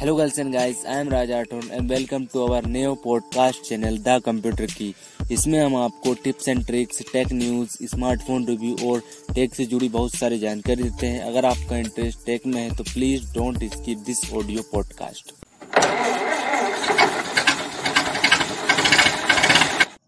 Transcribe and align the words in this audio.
Hello 0.00 0.16
girls 0.16 0.38
and 0.38 0.54
guys, 0.54 0.86
I 0.86 1.00
am 1.00 1.08
Raja 1.08 1.42
and 1.42 1.90
welcome 1.90 2.22
to 2.26 2.44
our 2.44 2.62
new 2.66 2.92
podcast 3.06 3.56
channel 3.56 3.98
the 3.98 4.22
computer 4.26 4.66
की 4.66 4.94
इसमें 5.32 5.60
हम 5.60 5.76
आपको 5.76 6.14
tips 6.14 6.48
and 6.48 6.66
tricks 6.66 7.02
tech 7.12 7.32
news 7.32 7.86
smartphone 7.86 8.46
review 8.46 8.90
और 8.90 9.02
tech 9.34 9.54
से 9.54 9.64
जुड़ी 9.64 9.88
बहुत 9.88 10.14
सारी 10.14 10.38
जानकारी 10.38 10.82
देते 10.82 11.06
हैं। 11.06 11.20
अगर 11.20 11.44
आपका 11.44 11.76
इंटरेस्ट 11.76 12.26
टेक 12.26 12.46
में 12.46 12.62
है 12.62 12.76
तो 12.76 12.84
please 12.84 13.34
don't 13.34 13.64
skip 13.64 13.98
this 13.98 14.32
audio 14.32 14.62
podcast 14.62 15.32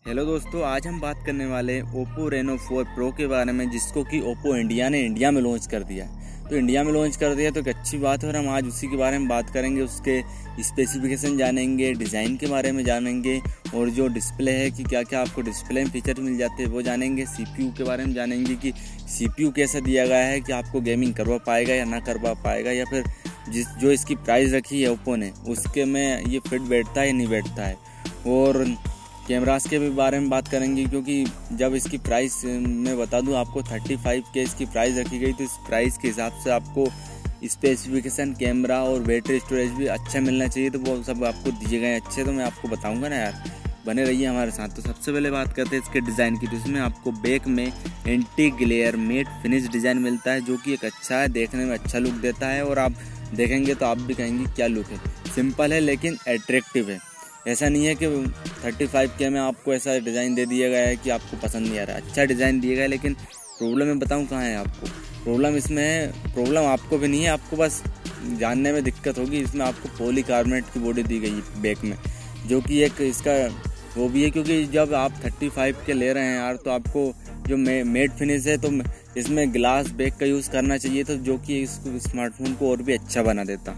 hello 0.08 0.24
दोस्तों 0.24 0.64
आज 0.64 0.86
हम 0.86 1.00
बात 1.00 1.22
करने 1.26 1.46
वाले 1.46 1.72
हैं 1.72 2.02
ओप्पो 2.02 2.28
रेनो 2.28 2.56
4 2.56 2.84
प्रो 2.84 3.12
के 3.12 3.26
बारे 3.26 3.52
में 3.52 3.70
जिसको 3.70 4.04
कि 4.04 4.20
ओप्पो 4.20 4.56
इंडिया 4.56 4.88
ने 4.88 5.00
इंडिया 5.00 5.30
में 5.30 5.42
लॉन्च 5.42 5.66
कर 5.66 5.82
दिया 5.82 6.21
तो 6.52 6.56
इंडिया 6.56 6.82
में 6.84 6.92
लॉन्च 6.92 7.16
कर 7.16 7.34
दिया 7.34 7.50
तो 7.50 7.60
एक 7.60 7.68
अच्छी 7.68 7.98
बात 7.98 8.22
है 8.22 8.28
और 8.28 8.36
हम 8.36 8.48
आज 8.48 8.66
उसी 8.68 8.86
के 8.86 8.96
बारे 8.96 9.18
में 9.18 9.28
बात 9.28 9.50
करेंगे, 9.50 9.82
उसके 9.82 10.20
स्पेसिफिकेशन 10.62 11.36
जानेंगे 11.38 11.92
डिज़ाइन 11.94 12.36
के 12.36 12.46
बारे 12.46 12.72
में 12.72 12.82
जानेंगे, 12.84 13.40
और 13.74 13.90
जो 13.90 14.08
डिस्प्ले 14.08 14.52
है 14.52 14.70
कि 14.70 14.84
क्या 14.84 15.02
क्या 15.02 15.20
आपको 15.20 15.42
डिस्प्ले 15.42 15.84
में 15.84 15.90
फीचर 15.90 16.20
मिल 16.20 16.36
जाते 16.38 16.62
हैं, 16.62 16.70
वो 16.70 16.82
जानेंगे 16.82 17.24
सीपीयू 17.26 17.70
के 17.78 17.84
बारे 17.84 18.04
में 18.04 18.12
जानेंगे 18.14 18.54
कि 18.56 18.72
सीपीयू 19.08 19.50
कैसा 19.50 19.80
दिया 19.80 20.06
गया 20.06 20.26
है, 20.26 20.40
कि 20.40 20.52
आपको 20.52 20.80
गेमिंग 20.80 21.14
करवा 21.14 21.38
पाएगा 21.46 21.74
या 21.74 21.84
ना 21.84 22.00
करवा 22.00 22.32
पाएगा, 22.44 22.72
या 22.72 22.84
फिर 22.84 23.04
जिस, 23.48 23.68
जो 23.70 23.92
इसकी 23.92 24.14
प्राइस 24.18 24.52
रखी 24.52 24.82
है 24.82 24.90
ओप्पो 24.90 25.16
ने, 25.16 25.32
उसके 25.48 25.84
में 25.84 26.24
ये 26.26 26.40
फिट 26.48 26.60
बैठता 26.62 27.00
है 27.00 27.06
या 27.06 27.12
नहीं 27.12 27.28
बैठता 27.28 27.66
है। 27.66 27.76
और 28.28 28.64
कैमरास 29.28 29.66
के 29.66 29.78
भी 29.78 29.88
बारे 29.92 30.18
में 30.20 30.28
बात 30.30 30.48
करेंगे, 30.48 30.84
क्योंकि 30.84 31.24
जब 31.54 31.74
इसकी 31.74 31.98
प्राइस 32.00 32.44
मैं 32.44 32.96
बता 32.98 33.20
दूँ, 33.20 33.34
आपको 33.36 33.62
35 33.64 34.22
के 34.34 34.42
इसकी 34.42 34.66
प्राइस 34.66 34.96
रखी 34.98 35.18
गई 35.18 35.32
तो 35.32 35.44
इस 35.44 35.56
प्राइस 35.68 35.98
के 35.98 36.08
हिसाब 36.08 36.40
से 36.44 36.50
आपको 36.50 36.86
स्पेसिफिकेशन 37.44 38.32
कैमरा 38.34 38.82
और 38.84 39.00
बैटरी 39.02 39.38
स्टोरेज 39.40 39.70
भी 39.72 39.86
अच्छा 39.88 40.20
मिलना 40.20 40.46
चाहिए 40.46 40.70
तो 40.70 40.78
वो 40.80 41.02
सब 41.02 41.24
आपको 41.24 41.50
दिए 41.52 41.80
गए 41.80 41.94
अच्छे 41.96 42.24
तो 42.24 42.32
मैं 42.32 42.44
आपको 42.44 42.68
बताऊँगा 42.68 43.08
ना 43.08 43.16
यार। 43.16 43.42
बने 43.86 44.04
रहिए 44.04 44.26
हमारे 44.26 44.50
साथ। 44.50 44.68
तो 44.68 44.82
सबसे 44.82 45.12
पहले 45.12 45.30
बात 45.30 45.52
करते 45.52 45.76
हैं 45.76 45.82
इसके 45.82 46.00
डिज़ाइन 46.00 46.36
की 46.38 46.46
तो 46.46 46.56
इसमें 46.56 46.80
आपको 46.80 47.12
बैक 47.12 47.46
में 47.48 47.66
anti 48.06 48.50
glare 48.52 48.96
matte 48.98 49.28
finish 49.42 49.66
design 49.68 49.98
मिलता 50.00 50.32
है, 50.32 50.40
जो 50.40 50.56
कि 50.56 50.72
एक 50.72 50.84
अच्छा 50.84 51.16
है, 51.16 51.28
देखने 51.30 51.64
में 51.64 51.72
अच्छा 51.74 51.98
लुक 51.98 52.14
देता 52.22 52.48
है, 52.48 52.64
और 52.64 52.78
आप 52.78 52.92
देखेंगे 53.34 53.74
तो 53.74 53.86
आप 53.86 53.98
भी 54.00 54.14
कहेंगे 54.14 54.44
क्या 54.46 54.66
लुक 54.66 54.86
है। 54.86 54.98
सिंपल 55.34 55.72
है, 55.72 55.80
लेकिन 55.80 56.16
अट्रैक्टिव 56.28 56.90
है। 56.90 56.98
ऐसा 57.48 57.68
नहीं 57.68 57.86
है 57.86 57.94
कि 57.94 58.06
35 58.64 59.16
के 59.18 59.28
में 59.28 59.40
आपको 59.40 59.74
ऐसा 59.74 59.98
डिज़ाइन 60.00 60.34
दे 60.34 60.44
दिया 60.46 60.68
गया 60.68 60.86
है 60.86 60.96
कि 60.96 61.10
आपको 61.10 61.36
पसंद 61.38 61.66
नहीं 61.66 61.78
आ 61.78 61.84
रहा। 61.84 61.96
अच्छा 61.96 62.24
डिज़ाइन 62.24 62.60
दिया 62.60 62.74
गया 62.74 62.82
है, 62.82 62.88
लेकिन 62.88 63.14
प्रॉब्लम 63.14 63.86
मैं 63.86 63.98
बताऊँ 63.98 64.26
कहाँ 64.26 64.42
है 64.42 64.54
आपको? 64.56 64.86
प्रॉब्लम 65.24 65.56
इसमें 65.56 65.82
है 65.82 66.32
प्रॉब्लम 66.34 66.64
आपको 66.66 66.98
भी 66.98 67.08
नहीं 67.08 67.22
है, 67.22 67.28
आपको 67.30 67.56
बस 67.56 67.82
जानने 68.38 68.72
में 68.72 68.82
दिक्कत 68.84 69.18
होगी। 69.18 69.40
इसमें 69.40 69.64
आपको 69.66 69.88
पोली 69.98 70.22
की 70.22 70.80
बॉडी 70.80 71.02
दी 71.02 71.18
गई 71.20 71.42
बैक 71.62 71.84
में, 71.84 71.96
जो 72.46 72.60
कि 72.60 72.82
एक 72.82 73.00
इसका 73.02 73.32
वो 73.96 74.08
भी 74.08 74.22
है, 74.22 74.30
क्योंकि 74.30 74.64
जब 74.66 74.94
आप 74.94 75.20
35 75.22 75.84
के 75.86 75.92
ले 75.92 76.12
रहे 76.12 76.24
हैं 76.24 76.36
यार 76.36 76.56
तो 76.56 76.70
आपको 76.70 77.12
जो 77.48 77.56
मे 77.56 77.82
मेड 77.84 78.12
फिनिश 78.18 78.46
है 78.46 78.56
तो 78.58 78.70
इसमें 79.18 79.52
ग्लास 79.54 79.90
बैग 79.92 80.12
का 80.20 80.26
यूज़ 80.26 80.50
करना 80.50 80.76
चाहिए 80.78 81.04
तो 81.04 81.14
जो 81.16 81.36
कि 81.38 81.60
इस 81.62 81.70
स्मार्टफ़ोन 82.02 82.54
को 82.54 82.70
और 82.70 82.82
भी 82.82 82.92
अच्छा 82.92 83.22
बना 83.22 83.44
देता। 83.44 83.72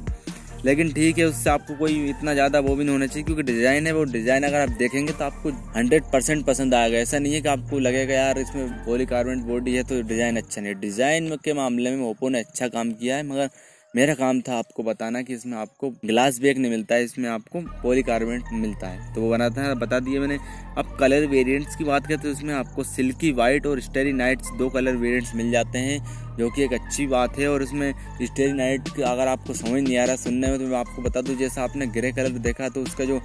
लेकिन 0.65 0.93
ठीक 0.93 1.19
है, 1.19 1.25
उससे 1.25 1.51
आपको 1.51 1.75
कोई 1.77 1.95
इतना 2.11 2.35
ज़्यादा 2.35 2.61
वो 2.61 2.75
भी 2.77 2.85
नहीं 2.85 2.93
होना 2.93 3.07
चाहिए, 3.07 3.25
क्योंकि 3.25 3.43
डिज़ाइन 3.43 3.87
है, 3.87 3.93
वो 3.93 4.05
डिज़ाइन 4.07 4.43
अगर 4.43 4.61
आप 4.61 4.69
देखेंगे 4.79 5.13
तो 5.13 5.25
आपको 5.25 5.51
हंड्रेड 5.77 6.03
परसेंट 6.13 6.45
पसंद 6.47 6.75
आएगा। 6.75 6.99
ऐसा 6.99 7.19
नहीं 7.19 7.35
है 7.35 7.41
कि 7.41 7.49
आपको 7.49 7.79
लगेगा, 7.81 8.15
यार, 8.15 8.39
इसमें 8.39 8.69
पोली 8.85 9.07
कार्बोनेट 9.07 9.45
बॉडी 9.47 9.75
है 9.75 9.83
तो 9.85 10.01
डिज़ाइन 10.05 10.37
अच्छा 10.37 10.61
नहीं 10.61 10.75
है। 10.75 10.81
डिज़ाइन 10.81 11.37
के 11.45 11.53
मामले 11.55 11.91
में 11.91 12.05
ओप्पो 12.07 12.29
ने 12.29 12.41
अच्छा 12.41 12.69
काम 12.69 12.93
किया 12.93 13.17
है, 13.17 13.23
मगर 13.25 13.51
मेरा 13.95 14.15
काम 14.15 14.41
था 14.41 14.57
आपको 14.59 14.83
बताना 14.83 15.21
कि 15.23 15.35
इसमें 15.35 15.57
आपको 15.59 15.89
ग्लास 16.05 16.39
बैग 16.41 16.59
नहीं 16.59 16.71
मिलता 16.71 16.95
है, 16.95 17.05
इसमें 17.05 17.29
आपको 17.31 17.61
पॉलीकार्बोनेट 17.83 18.53
मिलता 18.53 18.87
है। 18.87 19.15
तो 19.15 19.21
वो 19.21 19.29
बनाता 19.31 19.63
है 19.63 19.75
बता 19.75 19.99
दिए 20.01 20.19
मैंने। 20.21 20.39
अब 20.79 20.97
कलर 21.01 21.27
वेरिएंट्स 21.27 21.77
की 21.77 21.85
बात 21.85 22.03
करते 22.03 22.15
हैं 22.15 22.23
तो 22.23 22.31
इसमें 22.31 22.53
आपको 22.55 22.85
सिल्की 22.85 23.31
वाइट 23.33 23.67
और 23.67 23.81
स्टेरी 23.81 24.13
नाइट्स 24.15 24.51
दो 24.59 24.69
कलर 24.71 24.97
वेरिएंट्स 24.97 25.35
मिल 25.35 25.51
जाते 25.53 25.79
हैं, 25.79 25.99
जो 26.37 26.51
कि 26.51 26.65
एक 26.65 26.73
अच्छी 26.75 27.07
बात 27.07 27.39
है। 27.39 27.49
और 27.49 27.63
इसमें 27.63 27.93
स्टेरी 28.23 28.53
नाइट 28.53 28.89
अगर 29.01 29.27
आपको 29.29 29.55
समझ 29.55 29.81
नहीं 29.83 29.99
आ 29.99 30.05
रहा 30.05 30.17
सुनने 30.19 30.49
में 30.49 30.59
तो 30.59 30.67
मैं 30.67 30.79
आपको 30.79 31.03
बता 31.03 31.21
दूँ, 31.21 31.37
जैसा 31.37 31.63
आपने 31.65 31.87
ग्रे 31.89 32.13
कलर 32.13 32.39
देखा 32.41 32.69
तो 32.69 32.83
उसका 32.83 33.05
जो 33.05 33.21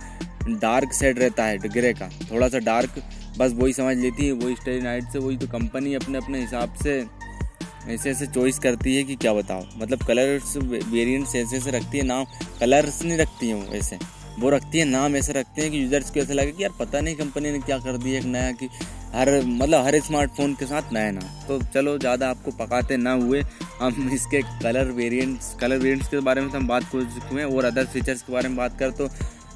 डार्क 0.51 0.93
सेड 0.93 1.19
रहता 1.19 1.45
है 1.45 1.57
ग्रे 1.69 1.93
का, 1.93 2.09
थोड़ा 2.31 2.47
सा 2.47 2.59
डार्क 2.61 3.03
बस 3.37 3.53
वही 3.55 3.73
समझ 3.73 3.97
लेती 3.97 4.25
है, 4.25 4.31
वही 4.33 4.55
स्टेरी 4.55 4.81
नाइट 4.81 5.11
से 5.13 5.19
वही 5.19 5.37
तो 5.37 5.47
कंपनी 5.49 5.93
अपने 5.95 6.17
अपने 6.17 6.39
हिसाब 6.41 6.73
से 6.83 7.03
ऐसे 7.89 8.09
ऐसे 8.09 8.27
चॉइस 8.27 8.59
करती 8.59 8.95
है 8.95 9.03
कि 9.03 9.15
क्या 9.15 9.33
बताओ 9.33 9.63
मतलब 9.77 10.03
कलर्स 10.07 10.55
वेरिएंट्स 10.57 11.35
ऐसे 11.35 11.57
ऐसे 11.57 11.71
रखती 11.71 11.97
है, 11.97 12.03
नाम 12.05 12.25
कलर्स 12.59 13.01
नहीं 13.03 13.17
रखती 13.17 13.47
हैं 13.47 13.55
वो 13.55 13.73
ऐसे 13.75 13.97
वो 14.39 14.49
रखती 14.49 14.79
है, 14.79 14.85
नाम 14.85 15.15
ऐसे 15.15 15.33
रखते 15.33 15.61
हैं 15.61 15.71
कि 15.71 15.81
यूज़र्स 15.83 16.09
को 16.11 16.19
ऐसा 16.19 16.33
लगे 16.33 16.51
कि 16.51 16.63
यार 16.63 16.71
पता 16.79 16.99
नहीं 17.01 17.15
कंपनी 17.15 17.51
ने 17.51 17.59
क्या 17.59 17.77
कर 17.79 17.97
दिया 17.97 18.19
एक 18.19 18.25
नया 18.25 18.51
कि 18.51 18.69
हर 19.15 19.29
मतलब 19.45 19.85
हर 19.85 19.99
स्मार्टफ़ोन 20.01 20.53
के 20.53 20.65
साथ 20.65 20.93
नया 20.93 21.11
ना 21.11 21.21
तो 21.47 21.59
चलो, 21.73 21.97
ज़्यादा 21.97 22.29
आपको 22.29 22.51
पकाते 22.59 22.97
ना 22.97 23.11
हुए, 23.13 23.41
हम 23.81 24.09
इसके 24.13 24.41
कलर 24.63 24.91
वेरिएंट्स 24.91 25.53
कलर 25.61 25.77
वेरिएंट्स 25.77 26.07
के 26.07 26.19
बारे 26.19 26.41
में 26.41 26.49
तो 26.51 26.57
हम 26.57 26.67
बात 26.67 26.83
कर 26.91 27.03
चुके 27.15 27.41
हैं 27.41 27.45
और 27.45 27.65
अदर 27.65 27.85
फीचर्स 27.93 28.21
के 28.21 28.33
बारे 28.33 28.49
में 28.49 28.57
बात 28.57 28.77
कर 28.79 28.91
तो 28.91 29.07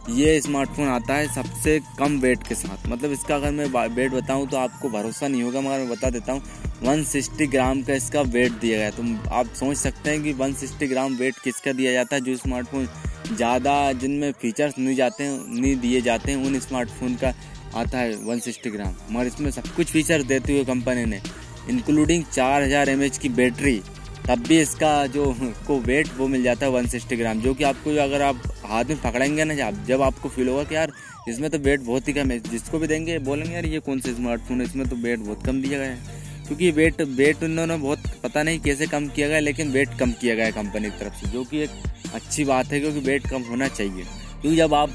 ये 0.10 0.40
स्मार्टफ़ोन 0.42 0.88
आता 0.88 1.14
है 1.14 1.28
सबसे 1.34 1.80
कम 2.00 2.18
वेट 2.20 2.42
के 2.44 2.56
साथ। 2.56 2.88
मतलब 2.90 3.12
इसका 3.12 3.36
अगर 3.36 3.52
मैं 3.52 3.66
वेट 3.90 4.12
बताऊँ 4.12 4.48
तो 4.48 4.58
आपको 4.58 4.90
भरोसा 4.90 5.28
नहीं 5.28 5.44
होगा, 5.44 5.62
मगर 5.62 5.78
मैं 5.78 5.90
बता 5.90 6.10
देता 6.10 6.34
हूँ 6.34 6.42
160 6.86 7.48
ग्राम 7.52 7.82
का 7.84 7.94
इसका 7.94 8.22
वेट 8.24 8.52
दिया 8.54 8.78
गया 8.78 8.90
तो 8.92 9.04
आप 9.32 9.54
सोच 9.56 9.78
सकते 9.78 10.10
हैं 10.10 10.24
कि 10.24 10.34
160 10.34 10.90
ग्राम 10.90 11.16
वेट 11.16 11.38
किसका 11.44 11.74
दिया 11.74 11.92
जाता 11.94 12.16
है 12.16 12.22
जो 12.22 12.36
स्मार्टफ़ोन 12.38 12.88
ज़्यादा 13.28 13.92
जिनमें 13.94 14.32
फीचर्स 14.34 14.78
नहीं 14.80 14.96
जाते 14.96 15.24
हैं 15.24 15.40
नहीं 15.52 15.76
दिए 15.78 16.02
जाते 16.02 16.32
हैं, 16.32 16.46
उन 16.46 16.60
स्मार्टफ़ोन 16.60 17.16
का 17.16 17.34
आता 17.76 17.98
है 17.98 18.14
160 18.28 18.72
ग्राम। 18.72 18.94
मगर 19.12 19.28
इसमें 19.28 19.50
सब 19.52 19.74
कुछ 19.76 19.88
फीचर्स 19.88 20.26
देते 20.26 20.54
हुए 20.54 20.66
कंपनी 20.66 21.06
ने 21.06 21.22
इंक्लूडिंग 21.70 22.24
चार 22.26 22.62
हज़ार 22.64 22.96
की 23.12 23.30
बैटरी 23.32 23.82
तब 24.28 24.44
भी 24.48 24.60
इसका 24.60 25.06
जो 25.08 25.26
को 25.68 25.80
वेट 25.82 26.08
वो 26.18 26.28
मिल 26.28 26.44
जाता 26.44 26.66
है 26.66 26.72
वन 26.72 26.86
सिक्सटी 26.88 27.16
ग्राम, 27.16 27.40
जो 27.42 27.54
कि 27.54 27.64
आपको 27.64 27.96
अगर 28.04 28.22
आप 28.22 28.42
हाथ 28.66 28.86
में 28.86 29.02
पकड़ेंगे 29.02 29.44
ना 29.44 29.54
जब 29.54 29.84
जब 29.86 30.02
आपको 30.02 30.30
फील 30.30 30.48
होगा 30.48 30.64
कि 30.64 30.76
यार 30.76 30.92
इसमें 31.30 31.50
तो 31.52 31.58
वेट 31.60 31.80
बहुत 31.80 32.08
ही 32.08 32.14
कम 32.14 32.32
है, 32.32 32.40
जिसको 32.42 32.80
भी 32.80 32.88
देंगे 32.88 33.18
बोलेंगे, 33.20 33.54
यार 33.54 33.66
ये 33.66 33.80
कौन 33.80 34.00
सा 34.00 34.14
स्मार्टफ़ोन 34.14 34.62
है, 34.62 34.68
इसमें 34.68 34.88
तो 34.90 34.96
वेट 34.96 35.20
बहुत 35.20 35.46
कम 35.46 35.62
दिया 35.62 35.80
गया 35.80 35.90
है। 35.90 36.22
क्योंकि 36.48 36.72
वेट 36.72 37.02
वेट 37.02 37.44
उन्होंने 37.44 37.78
बहुत 37.78 38.08
पता 38.24 38.44
नहीं 38.44 38.60
कैसे 38.60 38.88
कम 38.88 39.08
किया 39.08 39.28
गया, 39.28 39.40
लेकिन 39.40 39.72
वेट 39.72 39.98
कम 40.00 40.12
किया 40.12 40.36
गया 40.36 40.46
है 40.46 40.52
कंपनी 40.52 40.90
की 40.90 41.00
तरफ़ 41.00 41.14
से, 41.14 41.32
जो 41.32 41.44
कि 41.44 41.62
एक 41.64 41.70
अच्छी 42.14 42.46
बात 42.46 42.72
है, 42.72 42.80
क्योंकि 42.80 43.00
वेट 43.00 43.28
कम 43.28 43.42
होना 43.42 43.68
चाहिए। 43.68 44.04
क्योंकि 44.42 44.58
जब 44.58 44.74
आप 44.74 44.90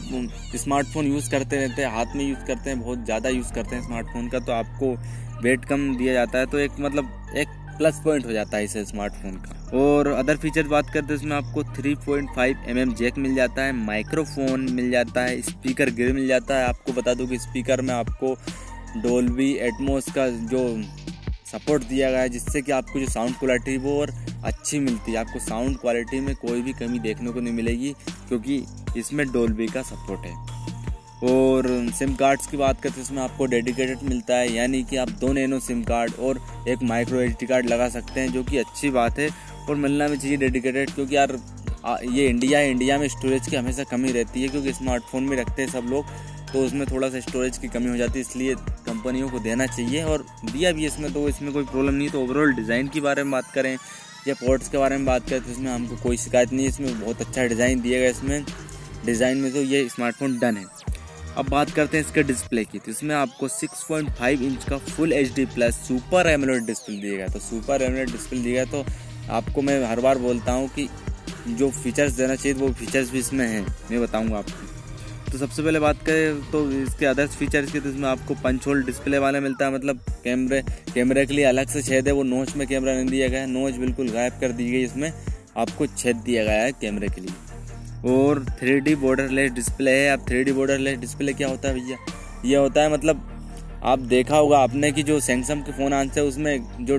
स्मार्टफ़ोन 0.57 1.07
यूज़ 1.07 1.31
करते 1.31 1.57
रहते 1.57 1.83
हैं, 1.83 1.91
हाथ 1.91 2.17
में 2.17 2.29
यूज़ 2.29 2.45
करते 2.47 2.71
हैं, 2.71 2.81
बहुत 2.81 3.05
ज़्यादा 3.05 3.29
यूज़ 3.29 3.53
करते 3.53 3.77
हैं 3.77 3.87
स्मार्टफ़ोन 3.87 4.29
का 4.29 4.39
तो 4.39 4.53
आपको 4.53 4.95
वेट 5.43 5.65
कम 5.65 5.97
दिया 5.97 6.13
जाता 6.13 6.39
है 6.39 6.47
तो 6.47 6.59
एक 6.59 6.81
मतलब 6.81 7.33
एक 7.37 7.49
प्लस 7.79 8.01
पॉइंट 8.05 8.27
हो 8.27 8.33
जाता 8.33 8.57
है 8.57 8.65
इस 8.65 8.77
स्मार्टफ़ोन 8.89 9.37
का। 9.37 9.79
और 9.79 10.07
अदर 10.09 10.37
फीचर 10.37 10.69
बात 10.69 10.91
करते 10.91 11.07
हैं 11.07 11.15
इसमें 11.15 11.37
आपको 11.37 11.63
3.5 11.75 12.05
पॉइंट 12.07 12.31
mm 12.69 12.95
जैक 12.99 13.19
मिल 13.19 13.35
जाता 13.35 13.63
है 13.63 13.73
माइक्रोफोन 13.75 14.69
मिल 14.73 14.91
जाता 14.91 15.21
है 15.21 15.41
स्पीकर 15.43 15.91
ग्रिल 15.91 16.13
मिल 16.13 16.27
जाता 16.29 16.59
है। 16.59 16.69
आपको 16.69 16.93
बता 16.93 17.15
दूँ 17.15 17.27
कि 17.27 17.39
स्पीकर 17.39 17.81
में 17.81 17.95
आपको 17.95 18.35
डोल्बी 19.03 19.53
एटमोस 19.63 20.11
का 20.13 20.29
जो 20.29 20.63
सपोर्ट 21.47 21.85
दिया 21.85 22.11
गया 22.11 22.21
है, 22.21 22.29
जिससे 22.29 22.63
कि 22.63 22.73
आपको 22.73 23.01
जो 23.01 23.07
साउंड 23.07 23.35
क्वालिटी 23.35 23.77
वो 23.77 23.99
और 24.01 24.11
अच्छी 24.45 24.79
मिलती 24.79 25.13
है। 25.13 25.19
आपको 25.19 25.39
साउंड 25.39 25.77
क्वालिटी 25.79 26.21
में 26.21 26.35
कोई 26.37 26.63
भी 26.63 26.73
कमी 26.73 26.99
देखने 26.99 27.31
को 27.31 27.41
नहीं 27.41 27.55
मिलेगी, 27.55 27.95
क्योंकि 28.29 28.63
इसमें 28.97 29.27
डोल्बी 29.33 29.67
का 29.67 29.83
सपोर्ट 29.83 30.27
है। 30.27 30.35
और 31.25 31.67
सिम 31.99 32.15
कार्ड्स 32.15 32.47
की 32.47 32.57
बात 32.57 32.81
करते 32.81 32.97
हैं 32.97 33.03
इसमें 33.03 33.23
आपको 33.23 33.47
डेडिकेटेड 33.47 34.03
मिलता 34.03 34.37
है, 34.37 34.53
यानी 34.53 34.83
कि 34.83 34.97
आप 34.97 35.11
दो 35.21 35.33
नैनो 35.33 35.59
सिम 35.61 35.83
कार्ड 35.85 36.15
और 36.15 36.41
एक 36.69 36.83
माइक्रो 36.83 37.21
एच 37.21 37.45
कार्ड 37.45 37.67
लगा 37.67 37.89
सकते 37.89 38.21
हैं, 38.21 38.33
जो 38.33 38.43
कि 38.45 38.59
अच्छी 38.59 38.91
बात 38.91 39.19
है, 39.19 39.29
और 39.69 39.77
मिलना 39.77 40.09
भी 40.09 40.17
चाहिए 40.17 40.37
डेडिकेटेड, 40.37 40.91
क्योंकि 40.91 41.17
यार 41.17 41.39
ये 42.05 42.27
इंडिया 42.29 42.59
है 42.59 42.71
इंडिया 42.71 42.99
में 42.99 43.07
स्टोरेज 43.09 43.49
की 43.49 43.57
हमेशा 43.57 43.85
कमी 43.87 44.13
रहती 44.13 44.43
है, 44.43 44.49
क्योंकि 44.49 44.73
स्मार्टफ़ोन 44.73 45.25
में 45.25 45.37
रखते 45.37 45.63
हैं 45.63 45.71
सब 45.71 45.87
लोग 45.91 46.07
तो 46.53 46.65
उसमें 46.67 46.87
थोड़ा 46.87 47.09
सा 47.11 47.21
स्टोरेज 47.21 47.59
की 47.59 47.69
कमी 47.69 47.89
हो 47.89 47.97
जाती 47.97 48.19
है, 48.19 48.21
इसलिए 48.21 48.55
कंपनियों 48.87 49.29
को 49.31 49.39
देना 49.41 49.67
चाहिए, 49.67 50.03
और 50.03 50.25
दिया 50.45 50.73
भी 50.73 50.87
इसमें 50.87 51.13
तो 51.13 51.29
इसमें 51.29 51.53
कोई 51.53 51.65
प्रॉब्लम 51.65 51.95
नहीं 51.95 52.09
तो 52.11 52.23
ओवरऑल 52.23 52.53
डिज़ाइन 52.55 52.89
के 52.89 53.01
बारे 53.01 53.23
में 53.23 53.33
बात 53.33 53.51
करें, 53.55 53.77
या 54.29 54.35
पोर्ट्स 54.37 54.69
के 54.69 54.79
बारे 54.79 54.97
में 54.97 55.07
बात 55.07 55.29
करें 55.29 55.43
तो 55.43 55.51
इसमें 55.51 55.71
हमको 55.71 55.97
कोई 56.03 56.17
शिकायत 56.17 56.53
नहीं 56.53 56.65
है, 56.65 56.69
इसमें 56.69 57.01
बहुत 57.01 57.21
अच्छा 57.21 57.45
डिज़ाइन 57.45 57.81
दिया 57.81 57.99
गया 57.99 58.11
इसमें 58.11 58.45
डिज़ाइन 59.07 59.39
में 59.39 59.53
तो 59.53 59.63
ये 59.63 59.89
स्मार्टफ़ोन 59.89 60.39
डन 60.39 60.57
है। 60.57 60.65
अब 61.39 61.49
बात 61.49 61.71
करते 61.71 61.97
हैं 61.97 62.05
इसके 62.05 62.23
डिस्प्ले 62.23 62.65
की। 62.65 62.79
तो 62.79 62.91
इसमें 62.91 63.15
आपको 63.15 63.49
6.5 63.49 64.43
इंच 64.43 64.65
का 64.65 64.79
full 64.79 65.13
H 65.13 65.35
D 65.35 65.45
plus 65.49 65.75
super 65.89 66.29
AMOLED 66.29 66.65
display 66.67 66.97
दिया 66.97 67.17
गया 67.17 67.27
तो 67.29 67.39
सुपर 67.41 67.83
एमोलेड 67.83 68.11
डिस्प्ले 68.13 68.41
दिया 68.41 68.65
गया 68.65 68.73
तो 68.73 69.33
आपको 69.33 69.63
मैं 69.63 69.83
हर 69.85 70.01
बार 70.01 70.19
बोलता 70.19 70.53
हूँ 70.53 70.69
कि 70.71 70.89
जो 71.49 71.71
फीचर्स 71.73 72.13
देना 72.13 72.35
चाहिए, 72.35 72.55
वो 72.55 72.73
फीचर्स 72.73 73.11
भी 73.11 73.19
इसमें 73.19 73.47
हैं। 73.47 73.67
मैं 73.91 74.01
बताऊँगा 74.03 74.39
आपको। 74.39 75.31
तो 75.31 75.39
सबसे 75.39 75.63
पहले 75.63 75.81
बात 75.81 76.03
करें 76.07 76.51
तो 76.51 76.71
इसके 76.73 77.07
अदर्स 77.07 77.37
फीचर्स 77.37 77.73
की 77.73 77.81
तो 77.81 77.89
इसमें 77.89 78.09
आपको 78.09 78.35
पंच 78.45 78.67
होल 78.67 78.83
डिस्प्ले 78.85 79.19
वाला 79.19 79.41
मिलता 79.41 79.67
है 79.67 79.75
मतलब 79.75 80.01
कैमरे 80.25 80.63
कैमरे 80.95 81.27
के 81.27 81.35
लिए 81.35 81.45
अलग 81.47 81.69
से 81.69 81.83
छेद 81.83 82.07
है, 82.09 82.13
वो 82.13 82.23
नोच 82.25 82.55
में 82.57 82.67
कैमरा 82.69 82.95
नहीं 82.95 83.07
दिया 83.07 83.29
गया 83.29 83.41
है 83.41 83.47
नोच 83.49 83.75
बिल्कुल 83.77 84.09
गायब 84.11 84.41
कर 84.41 84.53
दी 84.53 84.71
गई 84.71 84.83
इसमें। 84.85 85.13
आपको 85.57 85.87
छेद 85.89 86.17
दिया 86.17 86.45
गया 86.45 86.63
है 86.63 86.73
कैमरे 86.73 87.09
के 87.09 87.21
लिए। 87.21 87.48
और 88.07 88.45
थ्री 88.61 88.79
डी 88.81 88.95
बॉर्डरलेस 88.97 89.53
डिस्प्ले 89.53 89.91
है। 89.91 90.11
अब 90.11 90.27
थ्री 90.29 90.43
डी 90.45 90.53
बॉर्डरलेस 90.53 90.99
डिस्प्ले 90.99 91.33
क्या 91.33 91.49
होता 91.49 91.69
है 91.69 91.75
भैया? 91.75 91.99
ये 92.45 92.57
होता 92.57 92.83
है 92.83 92.93
मतलब 92.93 93.25
आप 93.85 93.99
देखा 93.99 94.37
होगा 94.37 94.59
आपने 94.59 94.93
कि 94.93 95.03
जो 95.03 95.21
सैमसंग 95.21 95.63
के 95.63 95.73
फ़ोन 95.73 95.93
हैं 95.93 96.23
उसमें 96.23 96.85
जो 96.87 96.99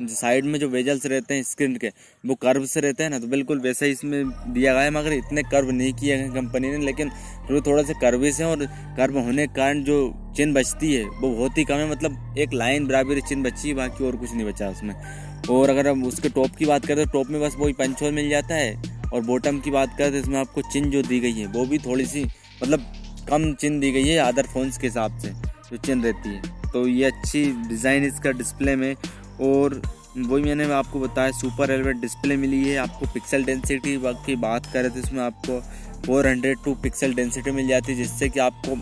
साइड 0.00 0.44
में 0.44 0.58
जो 0.60 0.68
वेजल्स 0.68 1.06
रहते 1.06 1.34
हैं 1.34 1.42
स्क्रीन 1.42 1.74
के, 1.76 1.88
वो 2.24 2.34
कर्व 2.34 2.64
से 2.66 2.80
रहते 2.80 3.02
हैं 3.02 3.10
ना 3.10 3.18
तो 3.18 3.26
बिल्कुल 3.26 3.60
वैसे 3.60 3.86
ही 3.86 3.92
इसमें 3.92 4.28
दिया 4.52 4.72
गया 4.72 4.82
है, 4.82 4.90
मगर 4.90 5.12
इतने 5.12 5.42
कर्व 5.42 5.70
नहीं 5.70 5.92
किए 5.92 6.16
हैं 6.16 6.30
कंपनी 6.32 6.70
ने, 6.70 6.78
लेकिन 6.86 7.10
फिर 7.48 7.60
थोड़ा 7.66 7.82
सा 7.82 7.92
कर्वी 8.00 8.32
से 8.32 8.44
और 8.44 8.64
कर्व 8.96 9.18
होने 9.18 9.46
के 9.46 9.54
कारण 9.54 9.82
जो 9.84 9.98
चिन्ह 10.36 10.54
बचती 10.54 10.92
है, 10.94 11.04
वो 11.04 11.30
बहुत 11.30 11.58
ही 11.58 11.64
कम 11.64 11.74
है। 11.74 11.90
मतलब 11.90 12.34
एक 12.38 12.52
लाइन 12.54 12.86
बराबर 12.86 13.20
चिन्ह 13.20 13.50
बची 13.50 13.68
है, 13.68 13.74
बाकी 13.74 14.04
और 14.04 14.16
कुछ 14.16 14.32
नहीं 14.34 14.46
बचा 14.46 14.68
उसमें। 14.68 14.94
और 15.50 15.70
अगर 15.70 15.88
हम 15.88 16.04
उसके 16.04 16.28
टॉप 16.28 16.56
की 16.56 16.66
बात 16.66 16.86
करें 16.86 17.04
तो 17.04 17.10
टॉप 17.12 17.30
में 17.30 17.40
बस 17.42 17.56
वही 17.58 17.72
पंचोल 17.72 18.12
मिल 18.12 18.28
जाता 18.28 18.54
है। 18.54 18.97
और 19.08 19.20
बॉटम 19.22 19.58
की 19.60 19.70
बात 19.70 19.96
करें 19.98 20.10
तो 20.12 20.18
इसमें 20.18 20.38
आपको 20.38 20.62
चिन्ह 20.62 20.90
जो 20.90 21.02
दी 21.02 21.20
गई 21.20 21.32
है, 21.32 21.46
वो 21.48 21.66
भी 21.66 21.78
थोड़ी 21.78 22.06
सी 22.06 22.24
मतलब 22.62 22.92
कम 23.28 23.52
चिन्ह 23.54 23.80
दी 23.80 23.92
गई 23.92 24.04
है 24.04 24.16
अदर 24.18 24.46
फोन्स 24.48 24.78
के 24.78 24.86
हिसाब 24.86 25.18
से 25.18 25.28
जो 25.70 25.76
चिन्ह 25.76 26.04
रहती 26.04 26.28
है। 26.28 26.70
तो 26.72 26.86
ये 26.88 27.04
अच्छी 27.04 27.44
डिज़ाइन 27.68 28.04
इसका 28.04 28.30
डिस्प्ले 28.32 28.76
में 28.76 28.94
और 29.42 29.80
वही 30.18 30.42
मैंने 30.42 30.64
आपको 30.72 31.00
बताया 31.00 31.30
सुपर 31.32 31.70
एलवेट 31.70 31.96
डिस्प्ले 31.96 32.36
मिली 32.36 32.62
है। 32.64 32.76
आपको 32.78 33.06
पिक्सल 33.14 33.44
डेंसिटी 33.44 33.96
की 34.26 34.36
बात 34.36 34.66
करें 34.72 34.90
तो 34.90 34.98
इसमें 34.98 35.20
आपको 35.22 35.60
400 36.06 36.54
टू 36.64 36.74
पिक्सल 36.82 37.14
डेंसिटी 37.14 37.50
मिल 37.50 37.68
जाती 37.68 37.92
है, 37.92 37.98
जिससे 37.98 38.28
कि 38.28 38.40
आपको 38.40 38.76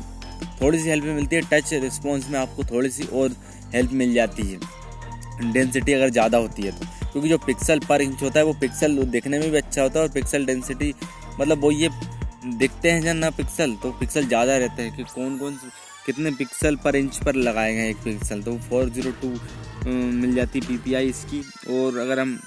थोड़ी 0.61 0.79
सी 0.79 0.89
हेल्प 0.89 1.05
मिलती 1.07 1.37
है। 1.37 1.43
टच 1.53 1.73
रिस्पॉन्स 1.75 2.29
में 2.31 2.39
आपको 2.39 2.65
थोड़ी 2.65 2.91
सी 2.91 3.05
और 3.15 3.37
हेल्प 3.75 3.93
मिल 3.95 4.15
जाती 4.15 4.43
है। 4.43 5.53
डेंसिटी 5.53 5.93
अगर 5.93 6.11
ज़्यादा 6.11 6.39
होती 6.39 6.63
है 6.63 6.71
तो। 6.73 6.87
क्योंकि 7.17 7.29
जो 7.29 7.37
पिक्सल 7.39 7.79
पर 7.81 8.03
इंच 8.03 8.23
होता 8.23 8.39
है, 8.41 8.45
वो 8.47 8.53
पिक्सल 8.61 8.97
देखने 9.07 9.39
में 9.39 9.51
भी 9.51 9.57
अच्छा 9.57 9.83
होता 9.83 9.99
है 9.99 10.05
और 10.07 10.13
पिक्सल 10.13 10.45
डेंसिटी 10.47 10.93
मतलब 11.41 11.61
वो 11.61 11.71
ये 11.73 11.89
दिखते 12.47 12.91
हैं 12.91 13.01
जब 13.03 13.15
ना 13.15 13.31
पिक्सल 13.33 13.73
तो 13.83 13.91
पिक्सल 14.01 14.27
ज़्यादा 14.27 14.57
रहते 14.59 14.83
हैं 14.83 14.97
कि 14.97 15.03
कौन 15.05 15.39
कौन 15.39 15.57
कितने 16.07 16.31
पिक्सल 16.33 16.77
पर 16.85 16.97
इंच 16.97 17.19
पर 17.25 17.35
लगाए 17.37 17.73
गए 17.75 17.89
एक 17.91 18.03
पिक्सल 18.05 18.43
तो 18.43 18.57
फोर 18.69 18.89
ज़ीरो 18.91 19.11
टू 19.23 19.29
मिल 19.87 20.35
जाती 20.35 20.61
पी 20.61 20.77
पी 20.79 20.95
आई 20.95 21.09
इसकी। 21.09 21.41
और 21.71 21.97
अगर 21.99 22.21
हम, 22.21 22.39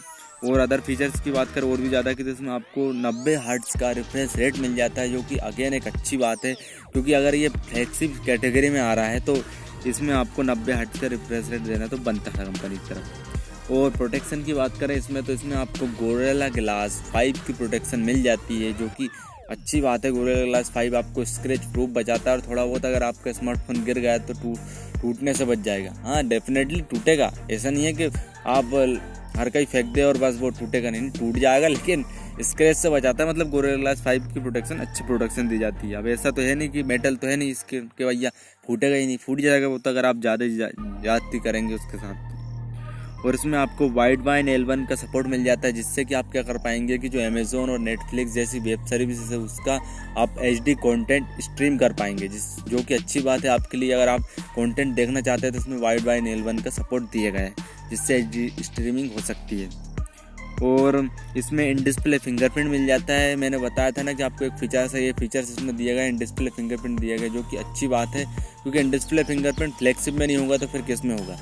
और 0.43 0.59
अदर 0.59 0.81
फीचर्स 0.81 1.19
की 1.21 1.31
बात 1.31 1.51
करें, 1.55 1.69
और 1.71 1.77
भी 1.77 1.89
ज़्यादा 1.89 2.13
की 2.13 2.23
तो 2.23 2.29
इसमें 2.29 2.51
आपको 2.51 2.91
90 3.01 3.35
हर्ट्स 3.47 3.75
का 3.79 3.91
रिफ्रेश 3.91 4.35
रेट 4.35 4.59
मिल 4.59 4.75
जाता 4.75 5.01
है, 5.01 5.09
जो 5.11 5.21
कि 5.23 5.37
अगेन 5.49 5.73
एक 5.73 5.87
अच्छी 5.87 6.17
बात 6.17 6.45
है। 6.45 6.53
क्योंकि 6.93 7.13
अगर 7.13 7.35
ये 7.35 7.49
फ्लैगशिप 7.49 8.21
कैटेगरी 8.25 8.69
में 8.69 8.79
आ 8.81 8.93
रहा 8.93 9.07
है 9.07 9.19
तो 9.25 9.41
इसमें 9.87 10.13
आपको 10.15 10.43
90 10.43 10.73
हर्ट्स 10.73 10.99
का 11.01 11.07
रिफ्रेश 11.07 11.49
रेट 11.49 11.61
देना 11.63 11.87
तो 11.87 11.97
बनता 11.99 12.31
है 12.31 12.45
कंपनी 12.45 12.77
की 12.77 12.89
तरफ़। 12.89 13.28
और 13.71 13.89
प्रोटेक्शन 13.91 14.43
की 14.43 14.53
बात 14.53 14.77
करें 14.79 14.95
इसमें 14.95 15.23
तो 15.23 15.33
इसमें 15.33 15.55
आपको 15.57 15.85
गोरेला 15.97 16.47
ग्लास 16.49 17.01
फाइव 17.11 17.39
की 17.47 17.53
प्रोटेक्शन 17.53 17.99
मिल 18.01 18.21
जाती 18.23 18.61
है, 18.61 18.71
जो 18.73 18.87
कि 18.89 19.09
अच्छी 19.51 19.81
बात 19.81 20.05
है। 20.05 20.11
गोरेला 20.11 20.45
ग्लास 20.45 20.71
फाइव 20.71 20.95
आपको 20.97 21.25
स्क्रेच 21.25 21.65
प्रूफ 21.65 21.89
बचाता 21.91 22.31
है 22.31 22.37
और 22.37 22.43
थोड़ा 22.47 22.65
बहुत 22.65 22.85
अगर 22.85 23.03
आपका 23.03 23.31
स्मार्टफ़ोन 23.33 23.83
गिर 23.85 23.99
गया 23.99 24.17
तो 24.19 24.33
टूट, 24.33 24.57
टूटने 25.01 25.33
से 25.33 25.45
बच 25.45 25.59
जाएगा। 25.59 25.93
हाँ 26.03 26.23
डेफिनेटली 26.27 26.81
टूटेगा। 26.91 27.31
ऐसा 27.51 27.69
नहीं 27.69 27.85
है 27.85 27.93
कि 27.93 28.09
आप 28.47 28.73
हर 29.37 29.49
कहीं 29.49 29.65
फेंक 29.65 29.85
दे 29.85 30.03
और 30.03 30.17
बस 30.17 30.37
वो 30.39 30.49
टूटेगा 30.51 30.89
नहीं। 30.89 31.09
टूट 31.11 31.37
जाएगा, 31.39 31.67
लेकिन 31.67 32.03
स्क्रेच 32.41 32.77
से 32.77 32.89
बचाता 32.89 33.23
है। 33.23 33.29
मतलब 33.29 33.49
गोरेला 33.49 33.77
ग्लास 33.77 34.01
फाइव 34.03 34.27
की 34.33 34.39
प्रोटेक्शन 34.39 34.79
अच्छी 34.79 35.03
प्रोटेक्शन 35.03 35.49
दी 35.49 35.57
जाती 35.59 35.89
है। 35.89 35.95
अब 35.95 36.07
ऐसा 36.09 36.31
तो 36.31 36.41
है 36.41 36.55
नहीं 36.55 36.69
कि 36.69 36.83
मेटल 36.85 37.15
तो 37.15 37.27
है 37.27 37.35
नहीं 37.35 37.51
इसके 37.51 37.79
भैया 37.99 38.29
फूटेगा 38.67 38.95
ही 38.95 39.05
नहीं। 39.05 39.17
फूट 39.17 39.41
जाएगा 39.41 39.67
वो 39.67 39.77
तो 39.77 39.89
अगर 39.89 40.05
आप 40.05 40.21
ज़्यादा 40.21 40.47
जाती 41.03 41.39
करेंगे 41.39 41.75
उसके 41.75 41.97
साथ 41.97 42.38
और 43.19 43.35
इसमें 43.35 43.57
आपको 43.59 43.89
वाइड 43.89 44.21
वाइन 44.21 44.49
एल 44.49 44.65
का 44.85 44.95
सपोर्ट 44.95 45.27
मिल 45.27 45.43
जाता 45.43 45.67
है, 45.67 45.73
जिससे 45.73 46.05
कि 46.05 46.13
आप 46.13 46.31
क्या 46.31 46.41
कर 46.43 46.57
पाएँगे 46.57 46.97
कि 46.97 47.09
जो 47.09 47.19
अमेजोन 47.21 47.69
और 47.69 47.79
नेटफ्लिक्स 47.79 48.33
जैसी 48.33 48.59
वेब 48.59 48.85
सर्विस 48.85 49.19
है, 49.31 49.37
उसका 49.37 49.79
आप 50.17 50.37
एच 50.41 50.61
डी 50.63 50.75
कॉन्टेंट 50.77 51.41
स्ट्रीम 51.41 51.77
कर 51.77 51.93
पाएँगे। 51.93 52.27
जिस, 52.27 52.45
जो 52.59 52.83
कि 52.83 52.93
अच्छी 52.93 53.19
बात 53.19 53.43
है 53.43 53.49
आपके 53.49 53.77
लिए, 53.77 53.91
अगर 53.91 54.09
आप 54.09 54.27
कॉन्टेंट 54.55 54.95
देखना 54.95 55.21
चाहते 55.21 55.47
हैं 55.47 55.53
तो 55.53 55.59
इसमें 55.59 55.77
वाइड 55.77 56.05
वाइन 56.05 56.27
एल 56.27 56.61
का 56.63 56.69
सपोर्ट 56.71 57.11
दिया 57.11 57.31
गया 57.31 57.41
है, 57.41 57.53
जिससे 57.89 58.17
एच 58.17 58.25
डी 58.27 58.49
स्ट्रीमिंग 58.63 59.11
हो 59.11 59.21
सकती 59.21 59.61
है। 59.61 59.87
और 60.63 61.09
इसमें 61.37 61.65
इन 61.69 61.83
डिस्प्ले 61.83 62.17
फिंगरप्रिंट 62.17 62.69
मिल 62.71 62.85
जाता 62.87 63.13
है। 63.13 63.35
मैंने 63.35 63.57
बताया 63.57 63.91
था 63.91 64.01
ना 64.01 64.13
कि 64.13 64.23
आपको 64.23 64.45
एक 64.45 64.53
फीचर्स 64.59 64.95
है 64.95 65.03
ये 65.03 65.11
फीचर्स 65.19 65.51
इसमें 65.51 65.75
दिया 65.77 65.93
गया 65.93 66.05
इन 66.05 66.17
डिस्प्ले 66.17 66.49
फिंगरप्रिंट 66.49 66.99
दिया 66.99 67.17
गया 67.17 67.29
जो 67.29 67.43
कि 67.43 67.57
अच्छी 67.57 67.87
बात 67.87 68.15
है, 68.15 68.25
क्योंकि 68.63 68.79
इन 68.79 68.91
डिस्प्ले 68.91 69.23
फिंगरप्रिंट 69.23 69.73
फ्लेक्सिब 69.73 70.19
में 70.19 70.25
नहीं 70.27 70.37
होगा 70.37 70.57
तो 70.57 70.67
फिर 70.67 70.81
किसमें 70.81 71.17
होगा? 71.19 71.39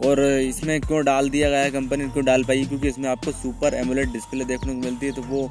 और 0.00 0.20
इसमें 0.20 0.80
क्यों 0.80 1.04
डाल 1.04 1.28
दिया 1.30 1.50
गया 1.50 1.60
है 1.60 1.70
कंपनी 1.70 2.08
क्यों 2.10 2.24
डाल 2.24 2.44
पाई? 2.44 2.64
क्योंकि 2.64 2.88
इसमें 2.88 3.08
आपको 3.08 3.32
सुपर 3.32 3.74
एमुलेट 3.74 4.08
डिस्प्ले 4.08 4.44
देखने 4.44 4.74
को 4.74 4.80
मिलती 4.80 5.06
है 5.06 5.12
तो 5.12 5.22
वो 5.24 5.50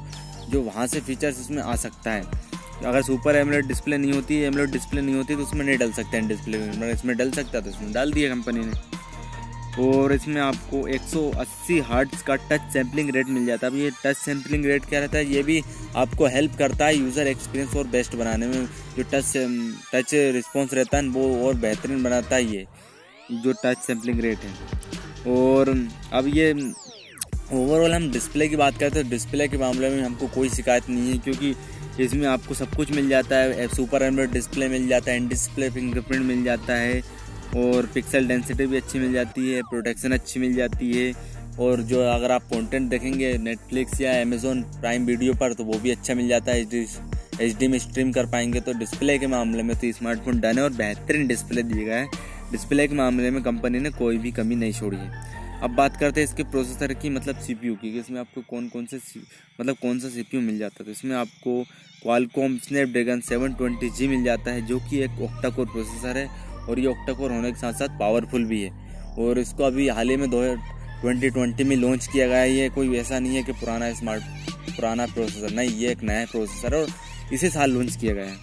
जो 0.50 0.62
वहाँ 0.62 0.86
से 0.86 1.00
फीचर्स 1.00 1.40
इसमें 1.40 1.62
आ 1.62 1.76
सकता 1.76 2.10
है। 2.10 2.22
अगर 2.84 3.02
सुपर 3.02 3.36
एमुलेट 3.36 3.66
डिस्प्ले 3.66 3.98
नहीं 3.98 4.12
होती 4.12 4.40
एमुलेट 4.42 4.70
डिस्प्ले 4.70 5.00
नहीं 5.00 5.14
होती 5.14 5.36
तो 5.36 5.42
उसमें 5.42 5.64
नहीं 5.64 5.78
डल 5.78 5.92
सकते 5.92 6.16
हैं 6.16 6.28
डिस्प्ले 6.28 6.58
में। 6.58 6.68
मगर 6.70 6.90
इसमें 6.90 7.16
डल 7.16 7.30
सकता 7.32 7.60
तो 7.60 7.70
इसमें 7.70 7.92
डाल 7.92 8.12
दिया 8.12 8.34
कंपनी 8.34 8.64
ने। 8.64 9.82
और 9.82 10.12
इसमें 10.12 10.40
आपको 10.40 10.86
180 10.88 11.80
हर्ट्ज 11.86 12.20
का 12.22 12.34
टच 12.50 12.72
सैम्पलिंग 12.72 13.10
रेट 13.14 13.28
मिल 13.28 13.46
जाता 13.46 13.66
है। 13.66 13.72
अब 13.72 13.78
ये 13.78 13.90
टच 14.04 14.16
सैम्पलिंग 14.16 14.66
रेट 14.66 14.84
क्या 14.84 15.00
रहता 15.00 15.18
है? 15.18 15.24
ये 15.26 15.42
भी 15.42 15.60
आपको 15.96 16.26
हेल्प 16.26 16.56
करता 16.58 16.86
है 16.86 16.96
यूज़र 16.96 17.26
एक्सपीरियंस 17.26 17.74
और 17.76 17.86
बेस्ट 17.86 18.14
बनाने 18.16 18.46
में। 18.46 18.66
जो 18.96 19.02
टच 19.04 19.32
टच 19.92 20.14
रिस्पॉन्स 20.34 20.74
रहता 20.74 20.96
है, 20.96 21.08
वो 21.08 21.46
और 21.46 21.54
बेहतरीन 21.56 22.02
बनाता 22.02 22.36
है 22.36 22.44
ये। 22.46 22.66
जो 23.32 23.52
टच 23.64 23.78
सैम्पलिंग 23.78 24.20
रेट 24.20 24.38
है 24.38 25.32
और 25.32 25.68
अब 26.12 26.26
ये 26.28 26.52
ओवरऑल 26.52 27.92
हम 27.92 28.10
डिस्प्ले 28.10 28.48
की 28.48 28.56
बात 28.56 28.78
करते 28.78 28.98
हैं 28.98 29.08
डिस्प्ले 29.10 29.48
के 29.48 29.58
मामले 29.58 29.88
में 29.90 30.02
हमको 30.02 30.26
कोई 30.26 30.48
शिकायत 30.48 30.88
नहीं 30.90 31.12
है 31.12 31.18
क्योंकि 31.18 31.54
इसमें 32.00 32.26
आपको 32.26 32.54
सब 32.54 32.74
कुछ 32.76 32.90
मिल 32.92 33.08
जाता 33.08 33.36
है 33.36 33.66
सुपर 33.68 34.02
एंड्रॉइड 34.02 34.30
डिस्प्ले 34.32 34.68
मिल 34.68 34.88
जाता 34.88 35.12
है 35.12 35.28
डिस्प्ले 35.28 35.70
फिंगरप्रिंट 35.70 36.24
मिल 36.24 36.44
जाता 36.44 36.74
है 36.74 37.02
और 37.56 37.86
पिक्सल 37.94 38.26
डेंसिटी 38.28 38.66
भी 38.66 38.76
अच्छी 38.76 38.98
मिल 38.98 39.12
जाती 39.12 39.50
है 39.50 39.62
प्रोटेक्शन 39.62 40.12
अच्छी 40.12 40.40
मिल 40.40 40.54
जाती 40.54 40.92
है 40.92 41.12
और 41.60 41.80
जो 41.82 42.00
अगर 42.04 42.30
आप 42.32 42.42
कंटेंट 42.44 42.88
देखेंगे 42.90 43.36
नेटफ्लिक्स 43.38 44.00
या 44.00 44.20
अमेजोन 44.20 44.62
प्राइम 44.80 45.04
वीडियो 45.06 45.34
पर 45.34 45.52
तो 45.52 45.64
वो 45.64 45.78
भी 45.78 45.90
अच्छा 45.90 46.14
मिल 46.14 46.28
जाता 46.28 46.52
है 46.52 46.60
एच 47.40 47.56
डी 47.58 47.68
में 47.68 47.78
स्ट्रीम 47.78 48.12
कर 48.12 48.26
पाएँगे 48.26 48.60
तो 48.60 48.72
डिस्प्ले 48.72 49.18
के 49.18 49.26
मामले 49.26 49.62
में 49.62 49.76
तो 49.76 49.92
स्मार्टफ़ोन 49.92 50.40
डन 50.40 50.58
है 50.58 50.64
और 50.64 50.72
बेहतरीन 50.72 51.26
डिस्प्ले 51.26 51.62
दिया 51.62 51.84
गया 51.84 51.96
है 51.96 52.32
डिस्प्ले 52.52 52.86
के 52.88 52.94
मामले 52.94 53.30
में 53.30 53.42
कंपनी 53.42 53.78
ने 53.78 53.90
कोई 53.90 54.18
भी 54.18 54.32
कमी 54.32 54.54
नहीं 54.54 54.72
छोड़ी 54.72 54.96
है। 54.96 55.32
अब 55.62 55.70
बात 55.70 55.96
करते 55.96 56.20
हैं 56.20 56.28
इसके 56.28 56.42
प्रोसेसर 56.42 56.92
की 56.94 57.10
मतलब 57.10 57.38
सीपीयू 57.38 57.74
की, 57.74 57.92
कि 57.92 57.98
इसमें 57.98 58.20
आपको 58.20 58.40
कौन 58.40 58.68
कौन 58.68 58.86
से 58.86 58.96
मतलब 59.60 59.76
कौन 59.76 59.98
सा 59.98 60.08
सीपीयू 60.08 60.42
मिल 60.42 60.58
जाता 60.58 60.76
है। 60.80 60.84
तो 60.84 60.90
इसमें 60.90 61.16
आपको 61.16 61.62
क्वालकॉम 62.02 62.56
स्नैपड्रैगन 62.58 63.20
720G 63.20 64.08
मिल 64.08 64.24
जाता 64.24 64.50
है, 64.50 64.66
जो 64.66 64.78
कि 64.80 64.98
एक 64.98 65.20
ओक्टा 65.22 65.48
कोर 65.48 65.66
प्रोसेसर 65.66 66.16
है, 66.16 66.28
और 66.68 66.78
ये 66.78 66.86
ओक्टा 66.86 67.12
कोर 67.12 67.32
होने 67.32 67.52
के 67.52 67.58
साथ 67.58 67.72
साथ 67.72 67.98
पावरफुल 68.00 68.44
भी 68.44 68.62
है। 68.62 68.70
और 69.18 69.38
इसको 69.38 69.64
अभी 69.64 69.88
हाल 69.88 70.10
ही 70.10 70.16
में 70.16 70.30
दो 70.30 70.42
ट्वेंटी 71.00 71.30
ट्वेंटी 71.30 71.64
में 71.64 71.76
लॉन्च 71.76 72.06
किया 72.06 72.26
गया 72.26 72.38
है। 72.38 72.52
ये 72.52 72.68
कोई 72.68 72.96
ऐसा 72.96 73.18
नहीं 73.18 73.36
है 73.36 73.42
कि 73.42 73.52
पुराना 73.52 73.92
स्मार्ट 73.92 74.22
पुराना 74.76 75.06
प्रोसेसर 75.06 75.54
नहीं, 75.54 75.70
ये 75.70 75.90
एक 75.92 76.02
नया 76.02 76.24
प्रोसेसर 76.26 76.74
है, 76.74 76.80
और 76.82 76.88
इसी 77.32 77.48
साल 77.48 77.70
लॉन्च 77.70 77.96
किया 77.96 78.14
गया 78.14 78.24
है। 78.24 78.36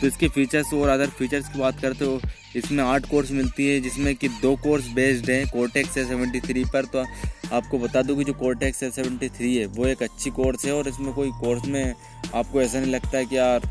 तो 0.00 0.06
इसके 0.06 0.28
फीचर्स 0.28 0.72
और 0.74 0.88
अदर 0.88 1.06
फीचर्स 1.08 1.48
की 1.48 1.58
बात 1.58 1.80
करते 1.80 2.04
हो 2.04 2.20
इसमें 2.56 2.82
आठ 2.84 3.08
कोर्स 3.10 3.30
मिलती 3.30 3.66
है, 3.66 3.80
जिसमें 3.80 4.14
कि 4.14 4.28
दो 4.30 4.54
कोर्स 4.56 4.88
बेस्ड 4.92 5.30
हैं 5.30 5.46
कोर्टेक्स 5.48 5.96
है 5.98 6.04
सेवेंटी 6.08 6.40
थ्री 6.40 6.64
पर। 6.64 6.84
तो 6.84 7.04
आपको 7.52 7.78
बता 7.78 8.02
दूँ 8.02 8.16
कि 8.18 8.24
जो 8.24 8.32
कोर्टेक्स 8.34 8.82
है 8.82 8.90
सेवेंटी 8.90 9.28
थ्री 9.28 9.56
है, 9.56 9.66
वो 9.66 9.86
एक 9.86 10.02
अच्छी 10.02 10.30
कोर्स 10.30 10.64
है 10.64 10.72
और 10.72 10.88
इसमें 10.88 11.12
कोई 11.14 11.30
कोर्स 11.40 11.66
में 11.66 11.94
आपको 12.34 12.60
ऐसा 12.62 12.80
नहीं 12.80 12.92
लगता 12.92 13.22
कि 13.22 13.36
यार 13.36 13.70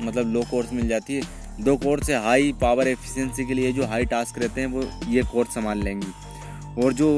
मतलब 0.00 0.32
लो 0.32 0.42
कोर्स 0.50 0.72
मिल 0.72 0.88
जाती 0.88 1.14
है। 1.14 1.22
दो 1.60 1.76
कोर्स 1.76 2.10
है 2.10 2.22
हाई 2.24 2.52
पावर 2.60 2.88
एफिशिएंसी 2.88 3.44
के 3.44 3.54
लिए 3.54 3.72
जो 3.72 3.86
हाई 3.86 4.04
टास्क 4.06 4.38
रहते 4.38 4.60
हैं, 4.60 4.68
वो 4.68 4.84
ये 5.08 5.22
कोर्स 5.32 5.54
संभाल 5.54 5.82
लेंगी। 5.82 6.82
और 6.82 6.92
जो 6.92 7.10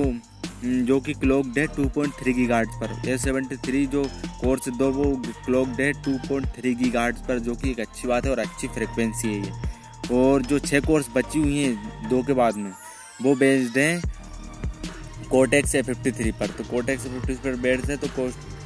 जो 0.62 0.98
कि 1.00 1.12
क्लॉक 1.14 1.58
है 1.58 1.66
टू 1.66 1.84
पॉइंट 1.88 2.14
थ्री 2.14 2.46
गार्ड्स 2.46 2.74
पर। 2.80 3.08
ए 3.08 3.16
सेवेंटी 3.18 3.56
थ्री 3.58 3.84
जो 3.86 4.02
कोर्स 4.40 4.68
दो, 4.68 4.90
वो 4.90 5.04
क्लॉक 5.46 5.68
है 5.80 5.92
टू 6.04 6.16
पॉइंट 6.28 6.46
थ्री 6.56 6.74
गार्ड्स 6.74 7.20
पर, 7.20 7.38
जो 7.38 7.54
कि 7.54 7.70
एक 7.70 7.80
अच्छी 7.80 8.08
बात 8.08 8.24
है 8.24 8.30
और 8.30 8.38
अच्छी 8.38 8.68
फ्रिक्वेंसी 8.68 9.28
है 9.28 9.34
ये। 9.36 9.68
और 10.12 10.42
जो 10.42 10.58
छः 10.60 10.80
कोर्स 10.80 11.08
बची 11.16 11.38
हुई 11.38 11.58
हैं 11.58 12.08
दो 12.08 12.22
के 12.22 12.32
बाद 12.34 12.56
में, 12.56 12.72
वो 13.22 13.34
बेस्ड 13.36 13.78
हैं 13.78 14.02
कोटेक्स 15.30 15.74
ए 15.74 15.82
फिफ्टी 15.82 16.10
थ्री 16.12 16.30
पर। 16.32 16.46
तो 16.48 16.64
कोटेक्स 16.64 17.06
ए 17.06 17.08
फिफ्टी 17.08 17.34
थ्री 17.34 17.42
पर 17.44 17.56
बेस्ड 17.62 17.90
है 17.90 17.96
तो 17.96 18.08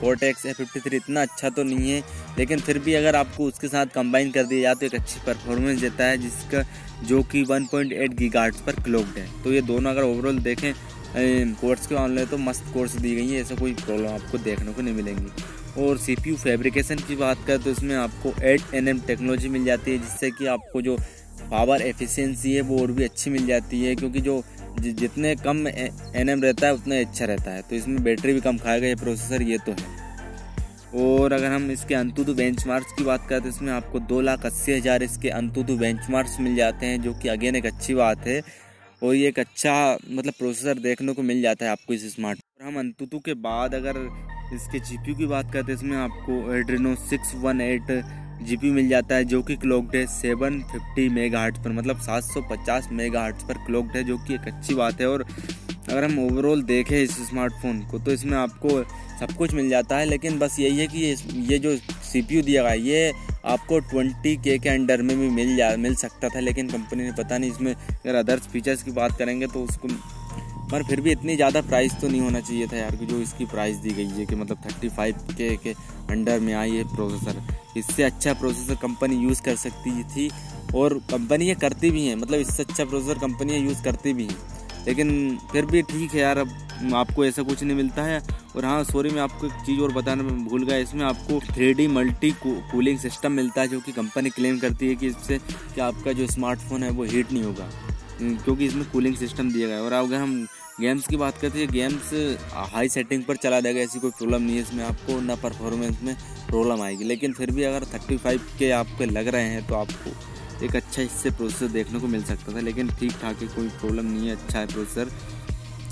कोटेक्स 0.01 0.47
ए 0.47 0.53
फिफ्टी 0.53 0.81
थ्री 0.81 0.97
इतना 0.97 1.23
अच्छा 1.23 1.49
तो 1.51 1.63
नहीं 1.65 1.91
है, 1.91 2.03
लेकिन 2.39 2.61
फिर 2.61 2.79
भी 2.79 2.95
अगर 2.95 3.17
आपको 3.17 3.45
उसके 3.45 3.69
साथ 3.69 3.87
कंबाइन 3.95 4.31
कर 4.31 4.45
दिया 4.45 4.63
जाए 4.63 4.75
तो 4.75 4.87
एक 4.87 4.95
अच्छी 4.95 5.21
परफॉर्मेंस 5.27 5.81
देता 5.81 6.05
है, 6.05 6.19
जिसका, 6.19 6.63
जो 7.05 7.23
कि 7.23 7.43
वन 7.45 7.67
पॉइंट 7.67 7.93
एट 7.93 8.63
पर 8.67 8.83
क्लोक्ड 8.83 9.19
है। 9.19 9.29
तो 9.43 9.53
ये 9.53 9.61
दोनों 9.63 9.91
अगर 9.91 10.03
ओवरऑल 10.05 10.39
देखें 10.41 10.73
कोर्स 11.57 11.87
के 11.87 11.95
ऑनलाइन 11.95 12.27
तो 12.27 12.39
मस्त 12.39 12.73
कोर्स 12.75 12.95
दी 12.95 13.15
गई 13.15 13.29
है, 13.29 13.41
ऐसा 13.41 13.55
कोई 13.55 13.75
प्रॉब्लम 13.75 14.09
आपको 14.09 14.39
देखने 14.41 14.73
को 14.73 14.83
नहीं 14.83 14.95
मिलेंगी। 14.95 15.83
और 15.83 15.99
सी 15.99 16.15
पी 16.17 16.31
यू 16.31 16.37
फेब्रिकेशन 16.37 16.97
की 17.09 17.17
बात 17.17 17.39
करें 17.47 17.63
तो 17.63 17.71
इसमें 17.71 17.95
आपको 17.97 18.33
एट 18.45 18.75
एन 18.75 18.89
एम 18.89 19.01
टेक्नोलॉजी 19.07 19.49
मिल 19.49 19.65
जाती 19.65 19.91
है, 19.91 19.99
जिससे 19.99 20.31
कि 20.31 20.47
आपको 20.47 20.83
जो 20.83 20.97
पावर 21.51 21.83
एफिशिएंसी 21.83 22.55
है, 22.55 22.61
वो 22.63 22.81
और 22.81 22.93
भी 22.93 23.05
अच्छी 23.05 23.31
मिल 23.31 23.47
जाती 23.47 23.83
है, 23.83 23.95
क्योंकि 23.97 24.21
जो 24.21 24.43
जितने 24.81 25.35
कम 25.37 25.67
एन 25.69 26.29
एम 26.29 26.43
रहता 26.43 26.67
है, 26.67 26.75
उतना 26.75 26.99
अच्छा 27.01 27.25
रहता 27.25 27.51
है। 27.51 27.63
तो 27.63 27.77
इसमें 27.77 28.03
बैटरी 28.05 28.33
भी 28.33 28.41
कम 28.41 28.59
खाएगा, 28.59 28.87
ये 28.87 28.95
प्रोसेसर, 28.97 29.43
ये 29.43 29.59
तो 29.67 29.73
है। 29.73 30.03
और 30.97 31.33
अगर 31.33 31.51
हम 31.51 31.71
इसके 31.71 31.95
अंतुतु 31.95 32.35
बेंच 32.35 32.63
की 32.67 33.05
बात 33.05 33.27
करें 33.29 33.43
तो 33.43 33.49
इसमें 33.49 33.73
आपको 33.73 34.01
दो 34.03 34.21
लाख 34.21 34.45
अस्सी 34.47 34.73
हज़ार 34.73 35.03
इसके 35.03 35.29
अंतुतु 35.31 35.77
बेंच 35.77 36.07
मिल 36.11 36.55
जाते 36.57 36.87
हैं, 36.87 37.01
जो 37.03 37.15
कि 37.15 37.29
अगेन 37.29 37.57
एक 37.57 37.67
अच्छी 37.67 37.95
बात 37.95 38.27
है। 38.27 38.43
और 39.03 39.15
ये 39.15 39.29
एक 39.29 39.39
अच्छा 39.39 39.73
मतलब 40.09 40.33
प्रोसेसर 40.39 40.79
देखने 40.81 41.13
को 41.15 41.23
मिल 41.23 41.41
जाता 41.43 41.65
है 41.65 41.71
आपको 41.73 41.95
इस 41.95 42.15
स्मार्ट। 42.15 42.39
और 42.39 42.67
हम 42.67 42.79
अंतुतु 42.79 43.19
के 43.19 43.35
बाद 43.43 43.75
अगर 43.75 43.97
इसके 44.55 44.79
जी 44.81 45.15
की 45.15 45.27
बात 45.27 45.53
करते 45.53 45.73
हैं 45.73 45.79
इसमें 45.79 45.97
आपको 45.99 46.55
Adreno 46.55 46.95
six 47.01 47.35
one 47.37 47.61
eight 47.61 47.91
GP 48.45 48.71
मिल 48.71 48.89
जाता 48.89 49.15
है 49.15 49.25
जो 49.25 49.43
कि 49.43 49.57
क्लॉकड 49.57 49.97
है 49.97 50.07
सेवन 50.09 50.61
फिफ्टी 50.73 51.09
मेगा 51.11 51.49
पर 51.55 51.73
मतलब 51.73 52.01
सात 52.01 52.25
सौ 52.25 52.41
पचास 52.51 52.89
मेगा 52.93 53.29
पर 53.49 53.65
क्लॉकड 53.67 53.97
है, 53.97 54.05
जो 54.05 54.19
कि 54.19 54.35
एक 54.35 54.49
अच्छी 54.49 54.75
बात 54.75 55.01
है। 55.01 55.09
और 55.09 55.25
अगर 55.89 56.05
हम 56.05 56.19
ओवरऑल 56.21 56.63
देखें 56.65 56.97
इस 56.97 57.17
स्मार्टफ़ोन 57.29 57.81
को 57.87 57.99
तो 57.99 58.13
इसमें 58.13 58.37
आपको 58.39 58.83
सब 59.21 59.37
कुछ 59.39 59.53
मिल 59.55 59.69
जाता 59.69 59.97
है, 59.97 60.07
लेकिन 60.07 60.39
बस 60.39 60.59
यही 60.61 60.79
है 60.79 60.87
कि 60.87 60.99
ये 60.99 61.17
ये 61.51 61.59
जो 61.59 61.77
सीपीयू 62.05 62.43
दिया 62.43 62.63
गया 62.63 62.73
ये 62.73 63.13
आपको 63.47 63.79
ट्वेंटी 63.81 64.37
के 64.37 64.59
के 64.59 64.69
अंडर 64.69 65.03
में 65.03 65.19
भी 65.19 65.29
मिल 65.31 65.57
जा, 65.57 65.75
मिल 65.79 65.95
सकता 65.97 66.29
था, 66.29 66.41
लेकिन 66.41 66.69
कंपनी 66.69 67.03
ने 67.03 67.13
पता 67.13 67.39
नहीं 67.39 67.51
इसमें, 67.51 67.75
अगर 67.75 68.15
अदर्स 68.15 68.47
फीचर्स 68.49 68.83
की 68.83 68.91
बात 68.93 69.19
करेंगे 69.19 69.47
तो 69.47 69.63
उसको 69.63 69.89
पर 70.75 70.83
फिर 70.83 71.01
भी 71.01 71.11
इतनी 71.13 71.35
ज़्यादा 71.37 71.61
प्राइस 71.63 71.93
तो 72.01 72.09
नहीं 72.09 72.21
होना 72.21 72.41
चाहिए 72.41 72.67
था 72.67 72.77
यार 72.77 72.97
कि 72.97 73.07
जो 73.07 73.21
इसकी 73.21 73.45
प्राइस 73.47 73.77
दी 73.77 73.91
गई 73.91 74.07
है 74.09 74.25
कि 74.27 74.35
मतलब 74.35 74.59
थर्टी 74.65 74.89
फाइव 74.89 75.19
के 75.31 75.49
के 75.57 75.75
अंडर 76.11 76.41
में 76.41 76.53
आई 76.55 76.71
है 76.71 76.85
प्रोसेसर 76.95 77.43
इससे 77.77 78.03
अच्छा 78.03 78.33
प्रोसेसर 78.35 78.75
कंपनी 78.83 79.17
यूज़ 79.17 79.43
कर 79.43 79.57
सकती 79.57 80.03
थी 80.05 80.29
और 80.75 80.99
कंपनी 81.11 81.49
ये 81.49 81.55
करती 81.57 81.91
भी 81.91 82.07
हैं 82.07 82.17
मतलब 82.17 82.41
इससे 82.41 82.63
अच्छा 82.63 82.85
प्रोसेसर 82.85 83.19
कंपनी 83.19 83.57
यूज़ 83.57 83.83
करती 83.85 84.13
भी 84.13 84.25
हैं। 84.25 84.37
लेकिन 84.87 85.39
फिर 85.53 85.67
भी 85.67 85.83
ठीक 85.85 86.15
है 86.15 86.21
यार, 86.21 86.39
अब 86.39 86.95
आपको 86.95 87.25
ऐसा 87.25 87.43
कुछ 87.43 87.63
नहीं 87.63 87.77
मिलता 87.77 88.03
है। 88.03 88.21
और 88.57 88.65
हाँ 88.65 88.83
सॉरी 88.85 89.11
मैं 89.11 89.21
आपको 89.23 89.47
एक 89.47 89.53
चीज़ 89.67 89.81
और 89.81 89.93
बताने 89.93 90.23
में 90.23 90.45
भूल 90.45 90.65
गया, 90.65 90.77
इसमें 90.79 91.05
आपको 91.05 91.41
three 91.47 91.73
D 91.75 91.87
multi 91.89 92.31
cooling 92.43 92.99
system 92.99 93.33
मिलता 93.33 93.61
है 93.61 93.69
जो 93.69 93.81
कि 93.81 93.93
कंपनी 93.93 94.31
क्लेम 94.31 94.59
करती 94.59 94.89
है 94.89 94.95
कि 94.95 95.07
इससे 95.07 95.39
कि 95.49 95.81
आपका 95.81 96.13
जो 96.13 96.27
स्मार्टफ़ोन 96.27 96.83
है 96.83 96.91
वो 96.91 97.05
हीट 97.05 97.33
नहीं 97.33 97.45
होगा। 97.45 97.71
क्योंकि 98.21 98.65
इसमें 98.67 98.85
कूलिंग 98.91 99.17
सिस्टम 99.17 99.51
दिया 99.53 99.67
गया 99.69 99.77
है। 99.77 99.83
और 99.83 99.93
अगर 99.95 100.17
हम 100.17 100.47
गेम्स 100.81 101.07
की 101.07 101.17
बात 101.17 101.37
करते 101.39 101.59
हैं, 101.59 101.69
गेम्स 101.73 102.13
हाई 102.73 102.89
सेटिंग 102.89 103.23
पर 103.25 103.37
चला 103.37 103.61
देगा 103.61 103.81
ऐसी 103.81 103.99
कोई 104.01 104.11
प्रॉब्लम 104.11 104.43
नहीं 104.43 104.57
है 104.57 104.63
इसमें 104.63 104.85
आपको, 104.85 105.21
ना 105.21 105.35
परफॉर्मेंस 105.43 105.99
में 106.03 106.15
प्रॉब्लम 106.49 106.83
आएगी। 106.83 107.05
लेकिन 107.05 107.33
फिर 107.33 107.51
भी 107.51 107.63
अगर 107.65 107.85
थर्टी 107.93 108.17
फाइव 108.17 108.47
के 108.59 108.71
आपके 108.73 109.07
लग 109.07 109.29
रहे 109.29 109.49
हैं 109.51 109.67
तो 109.67 109.75
आपको 109.75 110.65
एक 110.65 110.77
अच्छा 110.77 111.03
इससे 111.03 111.31
प्रोसेसर 111.31 111.69
देखने 111.73 112.01
को 112.01 112.07
मिल 112.07 112.25
सकता 112.25 112.55
था। 112.55 112.61
लेकिन 112.61 112.91
ठीक 112.91 113.13
ठाक 113.23 113.43
है, 113.43 113.49
कोई 113.49 113.69
प्रॉब्लम 113.71 114.07
नहीं 114.07 114.29
है 114.29 114.37
अच्छा 114.37 114.59
है 114.59 114.67
प्रोसेसर 114.67 115.13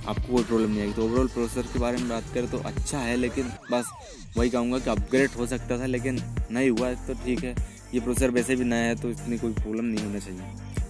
आपको 0.08 0.32
कोई 0.32 0.44
प्रॉब्लम 0.44 0.70
नहीं 0.70 0.80
आएगी। 0.80 0.92
तो 0.92 1.04
ओवरऑल 1.04 1.28
प्रोसेसर 1.28 1.72
के 1.72 1.78
बारे 1.78 1.96
में 1.96 2.08
बात 2.08 2.34
करें 2.34 2.50
तो 2.50 2.58
अच्छा 2.60 2.98
है, 2.98 3.16
लेकिन 3.16 3.52
बस 3.70 3.90
वही 4.36 4.50
कहूँगा 4.50 4.78
कि 4.78 4.90
अपग्रेड 4.90 5.30
हो 5.30 5.46
सकता 5.46 5.78
था, 5.78 5.86
लेकिन 5.86 6.20
नहीं 6.50 6.70
हुआ 6.70 6.92
तो 7.06 7.14
ठीक 7.24 7.44
है। 7.44 7.54
ये 7.94 8.00
प्रोसेसर 8.00 8.30
वैसे 8.30 8.56
भी 8.56 8.64
नया 8.64 8.84
है 8.84 8.94
तो 8.96 9.10
इतनी 9.10 9.38
कोई 9.38 9.52
प्रॉब्लम 9.54 9.84
नहीं 9.84 10.04
होना 10.04 10.18
चाहिए। 10.18 10.80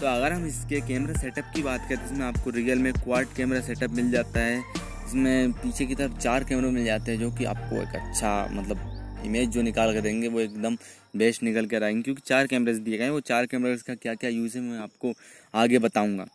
तो 0.00 0.06
अगर 0.06 0.32
हम 0.32 0.46
इसके 0.46 0.80
कैमरा 0.80 1.14
सेटअप 1.14 1.50
की 1.54 1.62
बात 1.62 1.80
करें 1.88 1.98
तो 1.98 2.04
इसमें 2.04 2.24
आपको 2.26 2.50
रियल 2.50 2.78
में 2.78 2.92
क्वाड 2.92 3.26
कैमरा 3.36 3.60
सेटअप 3.60 3.90
मिल 3.90 4.10
जाता 4.10 4.40
है। 4.40 4.58
इसमें 5.06 5.52
पीछे 5.52 5.86
की 5.86 5.94
तरफ़ 5.94 6.16
चार 6.18 6.44
कैमरे 6.44 6.70
मिल 6.70 6.84
जाते 6.84 7.12
हैं 7.12 7.18
जो 7.18 7.30
कि 7.30 7.44
आपको 7.44 7.82
एक 7.82 7.94
अच्छा 7.96 8.48
मतलब 8.52 9.22
इमेज 9.24 9.48
जो 9.48 9.62
निकाल 9.62 9.92
कर 9.94 10.00
देंगे, 10.00 10.28
वो 10.28 10.40
एकदम 10.40 10.76
बेस्ट 11.16 11.42
निकल 11.42 11.66
कर 11.66 11.82
आएँगे, 11.82 12.02
क्योंकि 12.02 12.22
चार 12.26 12.46
कैमरेज 12.46 12.76
दिए 12.76 12.98
गए 12.98 13.04
हैं। 13.04 13.10
वो 13.10 13.20
चार 13.20 13.46
कैमरेज 13.46 13.82
का 13.82 13.94
क्या 13.94 14.14
क्या 14.14 14.30
यूज़ 14.30 14.56
है, 14.58 14.62
मैं 14.62 14.78
आपको 14.78 15.12
आगे 15.54 15.78
बताऊँगा। 15.78 16.26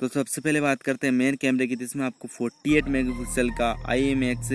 तो 0.00 0.08
सबसे 0.08 0.40
पहले 0.40 0.60
बात 0.60 0.82
करते 0.82 1.06
हैं 1.06 1.14
मेन 1.14 1.36
कैमरे 1.36 1.66
की, 1.66 1.76
जिसमें 1.76 2.04
आपको 2.06 2.28
48 2.28 2.88
मेगापिक्सल 2.88 3.50
का 3.50 3.74
I 3.86 4.04
M 4.04 4.22
X 4.24 4.52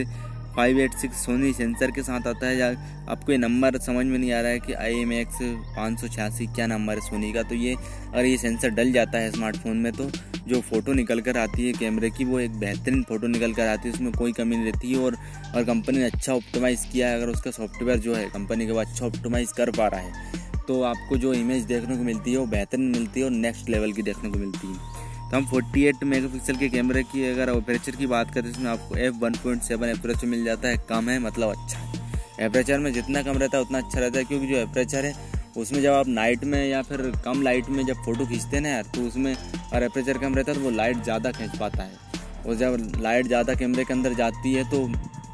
five 0.55 0.79
eight 0.79 0.93
six 0.93 1.25
Sony 1.25 1.51
sensor 1.53 1.91
के 1.91 2.03
साथ 2.03 2.27
आता 2.27 2.47
है 2.47 2.75
आपको 3.09 3.31
ये 3.31 3.37
नंबर 3.37 3.77
समझ 3.79 4.05
में 4.05 4.17
नहीं 4.17 4.31
आ 4.31 4.39
रहा 4.41 4.51
है 4.51 4.59
कि 4.59 4.73
आई 4.73 4.95
एम 4.95 5.13
एक्स 5.13 5.37
पाँच 5.75 5.99
सौ 6.01 6.07
छियासी 6.07 6.45
क्या 6.47 6.67
नंबर 6.67 6.93
है 6.93 7.01
सोनी 7.01 7.31
का? 7.33 7.43
तो 7.43 7.55
ये, 7.55 7.73
अगर 7.73 8.25
ये 8.25 8.37
सेंसर 8.37 8.69
डल 8.69 8.91
जाता 8.91 9.17
है 9.17 9.31
स्मार्टफ़ोन 9.31 9.77
में 9.77 9.91
तो 9.93 10.09
जो 10.47 10.61
फ़ोटो 10.61 10.93
निकल 10.93 11.21
कर 11.21 11.37
आती 11.37 11.67
है 11.67 11.73
कैमरे 11.73 12.09
की, 12.09 12.25
वो 12.25 12.39
एक 12.39 12.55
बेहतरीन 12.59 13.03
फ़ोटो 13.03 13.27
निकल 13.27 13.53
कर 13.53 13.67
आती 13.67 13.87
है, 13.89 13.93
उसमें 13.93 14.11
कोई 14.11 14.31
कमी 14.31 14.55
नहीं 14.55 14.71
रहती 14.71 14.91
है 14.93 14.99
और 14.99 15.17
और 15.55 15.63
कंपनी 15.63 15.97
ने 15.97 16.05
अच्छा 16.05 16.33
ऑप्टिमाइज़ 16.33 16.87
किया 16.91 17.07
है, 17.07 17.15
अगर 17.15 17.29
उसका 17.29 17.51
सॉफ्टवेयर 17.51 17.99
जो 17.99 18.15
है 18.15 18.25
कंपनी 18.29 18.67
का 18.67 18.73
वो 18.73 18.79
अच्छा 18.79 19.05
ऑप्टिमाइज़ 19.05 19.53
कर 19.53 19.71
पा 19.71 19.87
रहा 19.87 19.99
है। 19.99 20.41
तो 20.67 20.81
आपको 20.83 21.17
जो 21.17 21.33
इमेज 21.33 21.63
देखने 21.63 21.97
को 21.97 22.03
मिलती 22.03 22.31
है, 22.31 22.37
वो 22.37 22.45
बेहतरीन 22.45 22.91
मिलती 22.91 23.19
है 23.19 23.25
और 23.25 23.31
नेक्स्ट 23.31 23.69
लेवल 23.69 23.91
की 23.91 24.01
देखने 24.01 24.29
को 24.29 24.39
मिलती 24.39 24.67
है। 24.67 25.11
तो 25.23 25.37
हम 25.37 25.45
48 25.47 26.03
मेगापिक्सल 26.03 26.55
के 26.55 26.69
कैमरे 26.69 27.03
की 27.03 27.23
अगर 27.25 27.49
अपेरेचर 27.49 27.95
की 27.95 28.07
बात 28.07 28.33
करें 28.33 28.43
तो 28.43 28.49
इसमें 28.49 28.69
आपको 28.71 28.95
F 28.97 29.15
one 29.15 29.33
point 29.43 29.61
seven 29.61 29.89
aperture 29.89 30.27
मिल 30.27 30.43
जाता 30.45 30.67
है। 30.67 30.77
कम 30.89 31.09
है 31.09 31.17
मतलब 31.19 31.49
अच्छा 31.49 31.79
है। 31.79 32.01
एपरेचर 32.39 32.79
में 32.79 32.91
जितना 32.93 33.21
कम 33.23 33.37
रहता 33.37 33.57
है, 33.57 33.63
उतना 33.63 33.77
अच्छा 33.77 33.99
रहता 33.99 34.19
है, 34.19 34.25
क्योंकि 34.25 34.47
जो 34.47 34.55
एपरेचर 34.57 35.05
है, 35.05 35.15
उसमें 35.57 35.81
जब 35.81 35.91
आप 35.91 36.07
नाइट 36.09 36.43
में 36.43 36.65
या 36.67 36.81
फिर 36.81 37.01
कम 37.25 37.41
लाइट 37.41 37.69
में 37.69 37.85
जब 37.85 38.03
फ़ोटो 38.05 38.25
खींचते 38.25 38.59
ना 38.59 38.69
यार 38.69 38.83
तो 38.95 39.01
उसमें 39.07 39.35
और 39.35 39.83
एपरेचर 39.83 40.17
कम 40.17 40.35
रहता 40.35 40.51
है 40.51 40.57
तो 40.57 40.63
वो 40.63 40.69
लाइट 40.71 41.03
ज़्यादा 41.03 41.31
खींच 41.31 41.57
पाता 41.57 41.83
है। 41.83 42.01
और 42.45 42.55
जब 42.55 42.77
लाइट 43.01 43.27
ज़्यादा 43.27 43.53
कैमरे 43.55 43.83
के 43.83 43.93
अंदर 43.93 44.13
जाती 44.13 44.53
है 44.53 44.69
तो 44.71 44.85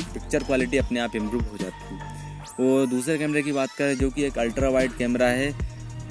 पिक्चर 0.03 0.43
क्वालिटी 0.43 0.77
अपने 0.77 0.99
आप 0.99 1.15
इम्प्रूव 1.15 1.43
हो 1.51 1.57
जाती 1.57 1.95
है। 1.95 2.17
और 2.61 2.85
दूसरे 2.87 3.17
कैमरे 3.17 3.41
की 3.41 3.51
बात 3.51 3.69
करें, 3.71 3.95
जो 3.97 4.09
कि 4.09 4.23
एक 4.23 4.37
अल्ट्रा 4.37 4.69
वाइड 4.69 4.91
कैमरा 4.97 5.27
है 5.27 5.51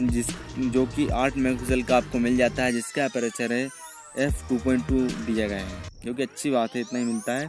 जिस, 0.01 0.27
जो 0.59 0.87
कि 0.87 1.09
आठ 1.09 1.37
मेगापिक्सल 1.37 1.83
का 1.83 1.97
आपको 1.97 2.19
मिल 2.19 2.37
जाता 2.37 2.63
है, 2.63 2.73
जिसका 2.73 3.05
अपेरेचर 3.05 3.53
है 3.53 3.69
एफ़ 4.19 4.49
टू 4.49 4.57
पॉइंट 4.57 4.87
टू 4.89 5.01
दिया 5.01 5.49
गया 5.49 5.59
है, 5.59 5.83
जो 6.05 6.15
कि 6.15 6.23
अच्छी 6.23 6.51
बात 6.51 6.75
है, 6.75 6.81
इतना 6.81 6.99
ही 6.99 7.05
मिलता 7.05 7.33
है। 7.33 7.49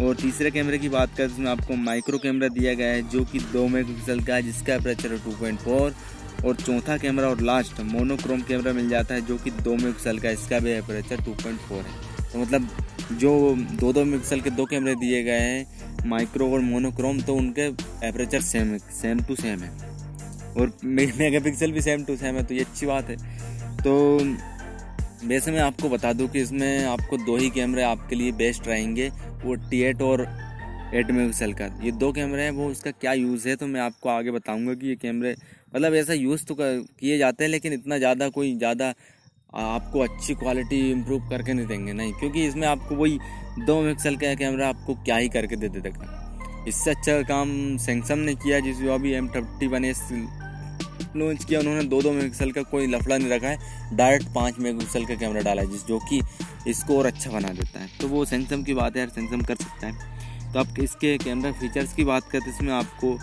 और 0.00 0.14
तीसरे 0.14 0.50
कैमरे 0.50 0.78
की 0.78 0.88
बात 0.88 1.16
करें 1.16 1.36
तो 1.36 1.48
आपको 1.48 1.76
माइक्रो 1.76 2.18
कैमरा 2.18 2.48
दिया 2.48 2.74
गया 2.74 2.88
है, 2.88 3.08
जो 3.08 3.24
कि 3.24 3.38
दो 3.38 3.66
मेगापिक्सल 3.68 4.20
का 4.20 4.34
है, 4.34 4.42
जिसका 4.42 4.74
अपेरेचर 4.74 5.12
है 5.12 5.24
टू 5.24 5.30
पॉइंट 5.30 5.58
फोर। 5.58 5.94
और 6.46 6.56
चौथा 6.56 6.96
कैमरा 6.96 7.28
और 7.28 7.40
लास्ट 7.40 7.80
मोनोक्रोम 7.80 8.42
कैमरा 8.42 8.72
मिल 8.72 8.88
जाता 8.88 9.14
है, 9.14 9.20
जो 9.20 9.36
कि 9.38 9.50
दो 9.50 9.74
मेगापिक्सल 9.76 10.18
का 10.18 10.30
इसका 10.30 10.58
भी 10.58 10.72
अपेरेचर 10.72 11.20
टू 11.20 11.32
पॉइंट 11.32 11.58
फोर 11.58 11.82
है। 11.82 12.32
तो 12.32 12.38
मतलब 12.38 12.68
जो 13.12 13.56
दो 13.56 13.92
दो 13.92 14.04
मेगापिक्सल 14.04 14.40
के 14.40 14.50
दो 14.50 14.64
कैमरे 14.64 14.94
दिए 14.94 15.22
गए 15.22 15.38
हैं, 15.38 16.08
माइक्रो 16.08 16.52
और 16.52 16.60
मोनोक्रोम 16.60 17.20
तो 17.20 17.34
उनके 17.34 17.66
aperture 18.08 18.40
same 18.40 18.76
same 18.78 19.20
to 19.20 19.36
same 19.36 19.58
है। 19.58 19.87
और 20.58 20.72
मेगा 20.84 21.40
पिक्सल 21.40 21.72
भी 21.72 21.80
सेम 21.82 22.04
टू 22.04 22.16
सेम 22.16 22.36
है 22.36 22.42
तो 22.44 22.54
ये 22.54 22.60
अच्छी 22.60 22.86
बात 22.86 23.10
है। 23.10 23.16
तो 23.78 24.18
वैसे 25.24 25.50
मैं 25.50 25.60
आपको 25.60 25.88
बता 25.88 26.12
दूँ 26.12 26.28
कि 26.28 26.40
इसमें 26.40 26.84
आपको 26.86 27.16
दो 27.18 27.36
ही 27.36 27.50
कैमरे 27.50 27.82
आपके 27.84 28.16
लिए 28.16 28.32
बेस्ट 28.34 28.66
रहेंगे, 28.68 29.08
वो 29.44 29.54
टी 29.70 29.80
एट 29.82 30.02
और 30.02 30.20
एट 30.20 31.10
मेगापिक्सल 31.10 31.52
का। 31.52 31.66
ये 31.82 31.90
दो 31.92 32.10
कैमरे 32.12 32.42
हैं, 32.42 32.50
वो 32.50 32.66
उसका 32.66 32.90
क्या 32.92 33.12
यूज़ 33.14 33.48
है 33.48 33.56
तो 33.56 33.66
मैं 33.66 33.80
आपको 33.80 34.08
आगे 34.08 34.30
बताऊँगा 34.30 34.74
कि 34.74 34.88
ये 34.88 34.96
कैमरे 34.96 35.34
मतलब 35.74 35.94
ऐसा 35.94 36.12
यूज़ 36.14 36.44
तो 36.46 36.56
किए 36.58 37.18
जाते 37.18 37.44
हैं, 37.44 37.50
लेकिन 37.50 37.72
इतना 37.72 37.98
ज़्यादा 37.98 38.28
कोई 38.30 38.56
ज़्यादा 38.56 38.92
आपको 39.54 40.00
अच्छी 40.00 40.34
क्वालिटी 40.34 40.78
इम्प्रूव 40.90 41.28
करके 41.28 41.52
नहीं 41.52 41.66
देंगे, 41.66 41.92
नहीं। 41.92 42.12
क्योंकि 42.12 42.46
इसमें 42.46 42.66
आपको 42.68 42.94
वही 42.94 43.18
दो 43.58 43.80
मेगापिक्सल 43.80 44.16
का 44.16 44.34
कैमरा 44.36 44.68
आपको 44.68 44.94
क्या 44.96 45.16
ही 45.16 45.28
करके 45.28 45.56
दे 45.56 45.68
देगा। 45.70 46.64
इससे 46.68 46.90
अच्छा 46.90 47.20
काम 47.24 47.76
सैमसंग 47.78 48.24
ने 48.24 48.34
किया 48.36 48.60
जिस 48.60 48.82
अभी 48.90 49.12
M 49.12 49.28
thirty 49.28 49.66
one 49.66 49.84
S 49.84 50.08
launch 51.18 51.44
किया, 51.44 51.60
उन्होंने 51.60 51.82
दो 51.84 52.02
दो 52.02 52.12
मेगापिक्सल 52.12 52.50
का 52.52 52.62
कोई 52.62 52.86
लफड़ा 52.86 53.16
नहीं 53.16 53.30
रखा 53.30 53.48
है। 53.48 53.96
डायरेक्ट 53.96 54.32
पाँच 54.34 54.58
मेगापिक्सल 54.58 55.04
का 55.04 55.14
कैमरा 55.14 55.40
डाला 55.40 55.62
है, 55.62 55.70
जिस 55.70 55.86
जो 55.86 55.98
कि 56.08 56.20
इसको 56.66 56.98
और 56.98 57.06
अच्छा 57.06 57.30
बना 57.30 57.48
देता 57.50 57.80
है। 57.80 57.88
तो 58.00 58.08
वो 58.08 58.24
सैमसंग 58.24 58.64
की 58.64 58.74
बात 58.74 58.96
है, 58.96 59.00
यार 59.00 59.08
सैमसंग 59.08 59.42
कर 59.42 59.56
सकता 59.56 59.86
है। 59.86 60.52
तो 60.52 60.58
आप 60.58 60.78
इसके 60.80 61.16
कैमरा 61.18 61.52
फीचर्स 61.52 61.92
की 61.94 62.04
बात 62.04 62.30
करते 62.30 62.50
इसमें 62.50 62.72
आपको 62.72 63.18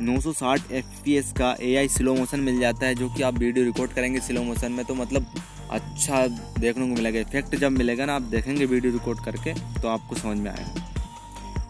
960 0.00 0.72
एफपीएस 0.72 1.32
का 1.32 1.54
एआई 1.62 1.88
स्लो 1.88 2.14
मोशन 2.14 2.40
मिल 2.40 2.60
जाता 2.60 2.86
है, 2.86 2.94
जो 2.94 3.08
कि 3.08 3.22
आप 3.22 3.38
वीडियो 3.38 3.64
रिकॉर्ड 3.64 3.92
करेंगे 3.92 4.20
स्लो 4.20 4.42
मोशन 4.42 4.72
में 4.72 4.84
तो 4.84 4.94
मतलब 4.94 5.26
अच्छा 5.70 6.26
देखने 6.26 6.88
को 6.88 6.94
मिलेगा। 6.94 7.20
इफ़ेक्ट 7.20 7.54
जब 7.56 7.72
मिलेगा 7.72 8.06
ना, 8.06 8.14
आप 8.14 8.22
देखेंगे 8.22 8.64
वीडियो 8.64 8.92
रिकॉर्ड 8.92 9.24
करके 9.24 9.54
तो 9.80 9.88
आपको 9.88 10.16
समझ 10.16 10.36
में 10.38 10.50
आएगा। 10.50 10.90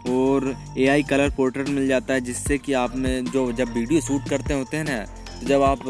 और 0.07 0.55
एआई 0.79 1.03
कलर 1.03 1.31
पोर्ट्रेट 1.31 1.69
मिल 1.69 1.87
जाता 1.89 2.15
है, 2.15 2.21
जिससे 2.21 2.59
कि 2.59 2.73
आप 2.75 2.97
में 2.97 3.25
जो 3.25 3.51
जब 3.53 3.73
वीडियो 3.75 4.01
शूट 4.01 4.29
करते 4.29 4.55
होते 4.55 4.77
हैं 4.77 4.85
ना 4.85 5.05
तो 5.41 5.47
जब 5.47 5.63
आप 5.63 5.87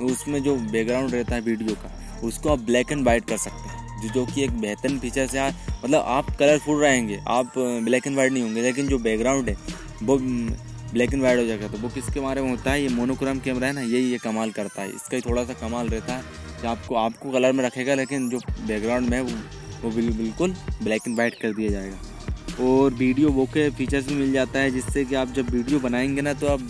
उसमें 0.00 0.42
जो 0.42 0.56
बैकग्राउंड 0.56 1.14
रहता 1.14 1.34
है 1.34 1.40
वीडियो 1.40 1.74
का, 1.74 1.90
उसको 2.24 2.48
आप 2.48 2.58
ब्लैक 2.58 2.92
एंड 2.92 3.04
वाइट 3.06 3.24
कर 3.24 3.36
सकते 3.36 3.68
हैं। 3.68 3.74
जो 4.02 4.08
जो 4.08 4.24
कि 4.26 4.42
एक 4.44 4.50
बेहतरीन 4.50 4.98
फीचर 4.98 5.26
से 5.26 5.48
मतलब 5.84 6.02
आप 6.06 6.30
कलरफुल 6.30 6.80
रहेंगे, 6.80 7.20
आप 7.28 7.52
ब्लैक 7.58 8.06
एंड 8.06 8.16
वाइट 8.16 8.32
नहीं 8.32 8.42
होंगे, 8.42 8.62
लेकिन 8.62 8.88
जो 8.88 8.98
बैकग्राउंड 8.98 9.48
है, 9.48 9.56
वो 10.02 10.16
ब्लैक 10.92 11.12
एंड 11.12 11.22
वाइट 11.22 11.38
हो 11.38 11.44
जाएगा। 11.44 11.68
तो 11.68 11.78
वो 11.78 11.88
किसके 11.88 12.20
बारे 12.20 12.42
में 12.42 12.50
होता 12.50 12.70
है? 12.70 12.82
ये 12.82 12.88
मोनोक्रोम 12.88 13.38
कैमरा 13.38 13.66
है 13.66 13.72
ना, 13.72 13.80
यही 13.80 14.10
ये 14.10 14.18
कमाल 14.18 14.50
करता 14.50 14.82
है। 14.82 14.88
इसका 14.88 15.16
ही 15.16 15.22
थोड़ा 15.22 15.44
सा 15.44 15.52
कमाल 15.52 15.88
रहता 15.88 16.14
है 16.14 16.22
कि 16.60 16.66
आपको 16.66 16.94
आपको 16.94 17.30
कलर 17.30 17.52
में 17.52 17.64
रखेगा, 17.64 17.94
लेकिन 17.94 18.28
जो 18.30 18.38
बैकग्राउंड 18.38 19.08
में 19.08 19.20
वो 19.20 19.38
वो 19.82 19.90
बिल्कुल 19.90 20.54
ब्लैक 20.82 21.02
एंड 21.08 21.16
वाइट 21.18 21.34
कर 21.34 21.52
दिया 21.52 21.70
जाएगा। 21.70 22.64
और 22.64 22.94
वीडियो 22.94 23.30
वो 23.30 23.44
के 23.46 23.68
फीचर्स 23.70 24.06
भी 24.08 24.14
मिल 24.14 24.32
जाता 24.32 24.58
है, 24.58 24.70
जिससे 24.70 25.04
कि 25.04 25.14
आप 25.14 25.32
जब 25.32 25.50
वीडियो 25.50 25.80
बनाएँगे 25.80 26.22
ना 26.22 26.32
तो 26.32 26.46
आप 26.46 26.68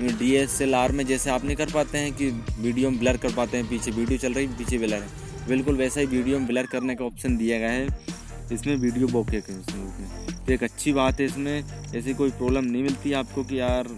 डी 0.00 0.32
एस 0.34 0.60
एल 0.62 0.74
आर 0.74 0.92
में 0.92 1.04
जैसे 1.06 1.30
आप 1.30 1.44
नहीं 1.44 1.56
कर 1.56 1.70
पाते 1.72 1.98
हैं 1.98 2.12
कि 2.12 2.28
वीडियो 2.58 2.90
में 2.90 2.98
ब्लर 2.98 3.16
कर 3.16 3.32
पाते 3.34 3.56
हैं, 3.56 3.68
पीछे 3.68 3.90
वीडियो 3.90 4.18
चल 4.18 4.32
रही, 4.32 4.46
पीछे 4.48 4.78
ब्लर 4.78 5.02
है। 5.02 5.48
बिल्कुल 5.48 5.76
वैसा 5.76 6.00
ही 6.00 6.06
वीडियो 6.06 6.38
में 6.38 6.46
ब्लर 6.46 6.66
करने 6.66 6.94
का 6.94 7.04
ऑप्शन 7.04 7.36
दिया 7.36 7.58
गया 7.58 7.70
है। 7.70 8.14
इसमें 8.52 8.74
वीडियो 8.76 9.06
बोके 9.08 9.40
के 9.40 9.52
उसमें 9.52 10.44
तो 10.46 10.52
एक 10.52 10.62
अच्छी 10.62 10.92
बात 10.92 11.20
है 11.20 11.26
इसमें, 11.26 11.64
ऐसी 11.96 12.14
कोई 12.14 12.30
प्रॉब्लम 12.32 12.64
नहीं 12.64 12.82
मिलती 12.82 13.12
आपको 13.14 13.44
कि 13.44 13.58
यार, 13.60 13.88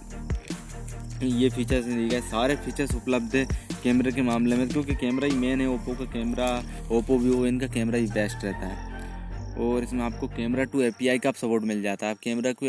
ये 1.22 1.48
फीचर्स 1.50 1.86
नहीं 1.86 2.08
गए। 2.10 2.20
सारे 2.22 2.56
फीचर्स 2.56 2.94
उपलब्ध 2.94 3.34
है 3.36 3.44
कैमरे 3.82 4.12
के 4.12 4.22
मामले 4.22 4.56
में, 4.56 4.68
क्योंकि 4.68 4.94
कैमरा 4.94 5.26
ही 5.26 5.36
मेन 5.36 5.60
है 5.60 5.66
ओप्पो 5.68 5.94
का 5.94 6.04
कैमरा 6.12 6.48
ओप्पो 6.90 7.18
वीवो 7.18 7.44
इनका 7.46 7.66
कैमरा 7.74 7.98
ही 7.98 8.06
बेस्ट 8.08 8.44
रहता 8.44 8.66
है। 8.66 9.56
और 9.60 9.84
इसमें 9.84 10.02
आपको 10.04 10.26
कैमरा 10.28 10.64
टू 10.64 10.80
एपीआई 10.82 11.18
का 11.18 11.30
सपोर्ट 11.32 11.64
मिल 11.64 11.82
जाता 11.82 12.06
है। 12.06 12.12
आप 12.12 12.18
camera 12.24 12.52
two 12.52 12.66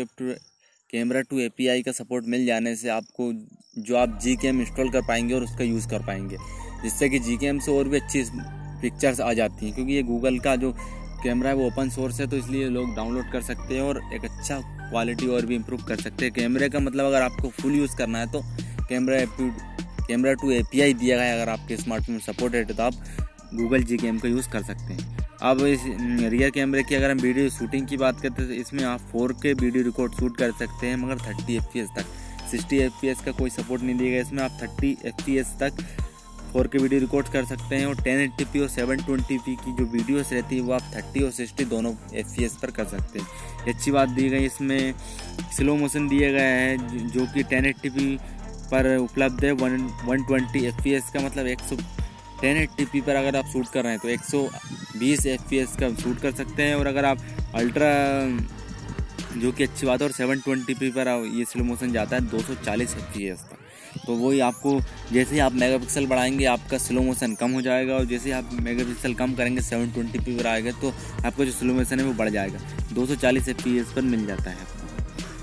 camera 0.92 1.20
two 1.20 1.38
A 1.38 1.82
का 1.86 1.92
सपोर्ट 1.92 2.24
मिल 2.26 2.44
जाने 2.46 2.74
से 2.76 2.88
आपको 2.88 3.32
जो 3.78 3.96
आप 3.96 4.18
जी 4.22 4.34
के 4.36 4.48
इंस्टॉल 4.48 4.90
कर 4.90 5.02
पाएँगे 5.08 5.34
और 5.34 5.44
उसका 5.44 5.64
यूज़ 5.64 5.88
कर 5.88 6.06
पाएँगे। 6.06 6.36
जिससे 6.82 7.08
कि 7.08 7.18
जी 7.18 7.38
से 7.42 7.72
और 7.72 7.88
भी 7.88 7.96
अच्छी 7.96 8.22
पिक्चर्स 8.82 9.20
आ 9.20 9.32
जाती 9.32 9.66
हैं, 9.66 9.74
क्योंकि 9.74 9.92
ये 9.92 10.02
गूगल 10.02 10.38
का 10.38 10.56
जो 10.56 10.72
कैमरा 11.22 11.50
है 11.50 11.56
वो 11.56 11.66
ओपन 11.66 11.90
सोर्स 11.90 12.20
है 12.20 12.26
तो 12.26 12.36
इसलिए 12.36 12.68
लोग 12.68 12.94
डाउनलोड 12.96 13.30
कर 13.32 13.42
सकते 13.42 13.74
हैं 13.74 13.82
और 13.82 14.00
एक 14.14 14.24
अच्छा 14.24 14.58
क्वालिटी 14.90 15.26
और 15.26 15.46
भी 15.46 15.54
इम्प्रूव 15.54 15.82
कर 15.84 15.96
सकते 15.96 16.24
हैं। 16.24 16.34
कैमरे 16.34 16.68
का 16.68 16.80
मतलब 16.80 17.06
अगर 17.06 17.22
आपको 17.22 17.48
फुल 17.60 17.74
यूज़ 17.74 17.96
करना 17.96 18.18
है 18.18 18.32
तो 18.32 18.42
कैमरा 18.88 19.24
कैमरा 20.06 20.32
टू 20.34 20.50
ए 20.50 20.62
दिया 20.62 20.92
गया 20.92 21.22
है। 21.22 21.40
अगर 21.40 21.48
आपके 21.48 21.76
स्मार्टफ़ोन 21.76 22.14
में 22.14 22.22
सपोर्ट 22.22 22.54
है 22.54 22.64
तो 22.66 22.82
आप 22.82 23.04
गूगल 23.54 23.82
जी 23.82 23.96
का 23.96 24.28
यूज़ 24.28 24.48
कर 24.50 24.62
सकते 24.62 24.92
हैं। 24.92 25.18
अब 25.42 25.60
इस 25.66 25.80
रियर 25.84 26.50
कैमरे 26.50 26.82
की 26.82 26.94
अगर 26.94 27.10
हम 27.10 27.18
वीडियो 27.18 27.50
शूटिंग 27.50 27.86
की 27.88 27.96
बात 27.96 28.20
करते 28.20 28.42
हैं 28.42 28.50
तो 28.50 28.54
इसमें 28.54 28.82
आप 28.84 29.00
four 29.12 29.32
K 29.42 29.52
video 29.52 29.84
record 29.84 30.12
shoot 30.14 30.36
कर 30.36 30.50
सकते 30.52 30.86
हैं, 30.86 30.96
मगर 30.96 31.18
थर्टी 31.18 31.56
एफ़ 31.56 31.76
तक। 31.96 32.06
सिक्सटी 32.50 32.78
एफ़ 32.78 33.24
का 33.24 33.32
कोई 33.32 33.50
सपोर्ट 33.50 33.82
नहीं 33.82 33.96
दिया 33.98 34.10
गया। 34.10 34.20
इसमें 34.20 34.42
आप 34.42 34.58
थर्टी 34.62 35.36
एफ़ 35.38 35.56
तक 35.60 35.82
फोर 36.52 36.66
के 36.66 36.78
वीडियो 36.78 37.00
रिकॉर्ड 37.00 37.28
कर 37.28 37.44
सकते 37.44 37.76
हैं, 37.76 37.86
और 37.86 38.02
टेन 38.02 38.20
एट्टी 38.20 38.60
और 38.60 38.68
सेवन 38.68 39.02
ट्वेंटी 39.04 39.36
की 39.38 39.72
जो 39.78 39.84
वीडियोस 39.86 40.32
रहती 40.32 40.56
है, 40.56 40.62
वो 40.62 40.72
आप 40.72 40.90
थर्टी 40.96 41.22
और 41.22 41.30
सिक्सटी 41.30 41.64
दोनों 41.64 41.92
FPS 42.22 42.56
पर 42.62 42.70
कर 42.70 42.84
सकते 42.86 43.18
हैं। 43.18 43.74
अच्छी 43.74 43.90
बात 43.90 44.08
दी 44.08 44.28
गई, 44.28 44.46
इसमें 44.46 44.94
स्लो 45.56 45.76
मोशन 45.76 46.08
दिया 46.08 46.30
गया 46.32 46.48
है, 46.48 47.08
जो 47.08 47.26
कि 47.34 47.42
टेन 47.44 47.66
एट्टी 47.66 48.16
पर 48.72 48.96
उपलब्ध 48.96 49.44
है। 49.44 49.52
वन 49.54 49.90
वन 50.04 50.24
ट्वेंटी 50.24 50.64
एफ़ 50.66 51.12
का 51.12 51.20
मतलब 51.20 51.46
एक 51.46 51.60
सौ 51.60 51.76
टेन 52.40 52.56
एट्टी 52.56 53.00
पर 53.00 53.16
अगर 53.16 53.36
आप 53.36 53.46
शूट 53.52 53.68
कर 53.72 53.82
रहे 53.82 53.92
हैं 53.92 54.00
तो 54.02 54.08
एक 54.08 54.24
सौ 54.24 54.42
बीस 54.98 55.26
एफ़ 55.26 55.76
का 55.80 55.94
शूट 55.94 56.20
कर 56.20 56.32
सकते 56.32 56.62
हैं। 56.62 56.74
और 56.74 56.86
अगर 56.86 57.04
आप 57.04 57.18
अल्ट्रा, 57.54 57.90
जो 59.32 59.52
कि 59.52 59.64
अच्छी 59.64 59.86
बात 59.86 60.00
है, 60.00 60.06
और 60.06 60.12
सेवन 60.12 60.40
ट्वेंटी 60.40 60.74
पी 60.74 60.90
पर 60.90 61.08
ये 61.34 61.44
स्लो 61.44 61.64
मोशन 61.64 61.92
जाता 61.92 62.16
है, 62.16 62.22
दो 62.22 62.40
सौ 62.40 62.54
चालीस 62.64 62.94
एफ़ 62.94 63.12
पी 63.14 63.26
एस 63.26 63.40
तक। 63.42 63.56
तो 64.06 64.14
वही 64.16 64.40
आपको, 64.40 64.80
जैसे 65.12 65.34
ही 65.34 65.38
आप 65.40 65.52
मेगापिक्सल 65.54 66.06
बढ़ाएँगे, 66.06 66.44
आपका 66.46 66.78
स्लो 66.78 67.02
मोशन 67.02 67.34
कम 67.34 67.50
हो 67.50 67.62
जाएगा, 67.62 67.94
और 67.94 68.04
जैसे 68.04 68.28
ही 68.28 68.32
आप 68.32 68.50
मेगापिक्सल 68.62 69.14
कम 69.14 69.34
करेंगे, 69.34 69.60
सेवन 69.62 69.90
ट्वेंटी 69.92 70.18
पी 70.18 70.36
पर 70.36 70.46
आएगा 70.46 70.70
तो 70.80 70.92
आपका 71.24 71.44
जो 71.44 71.52
स्लो 71.52 71.74
मोशन 71.74 72.00
है, 72.00 72.06
वो 72.06 72.12
बढ़ 72.14 72.28
जाएगा। 72.30 72.58
दो 72.92 73.06
सौ 73.06 73.14
चालीस 73.16 73.48
एफ़ 73.48 73.62
पी 73.64 73.78
एस 73.78 73.92
पर 73.96 74.02
मिल 74.04 74.26
जाता 74.26 74.50
है 74.50 74.78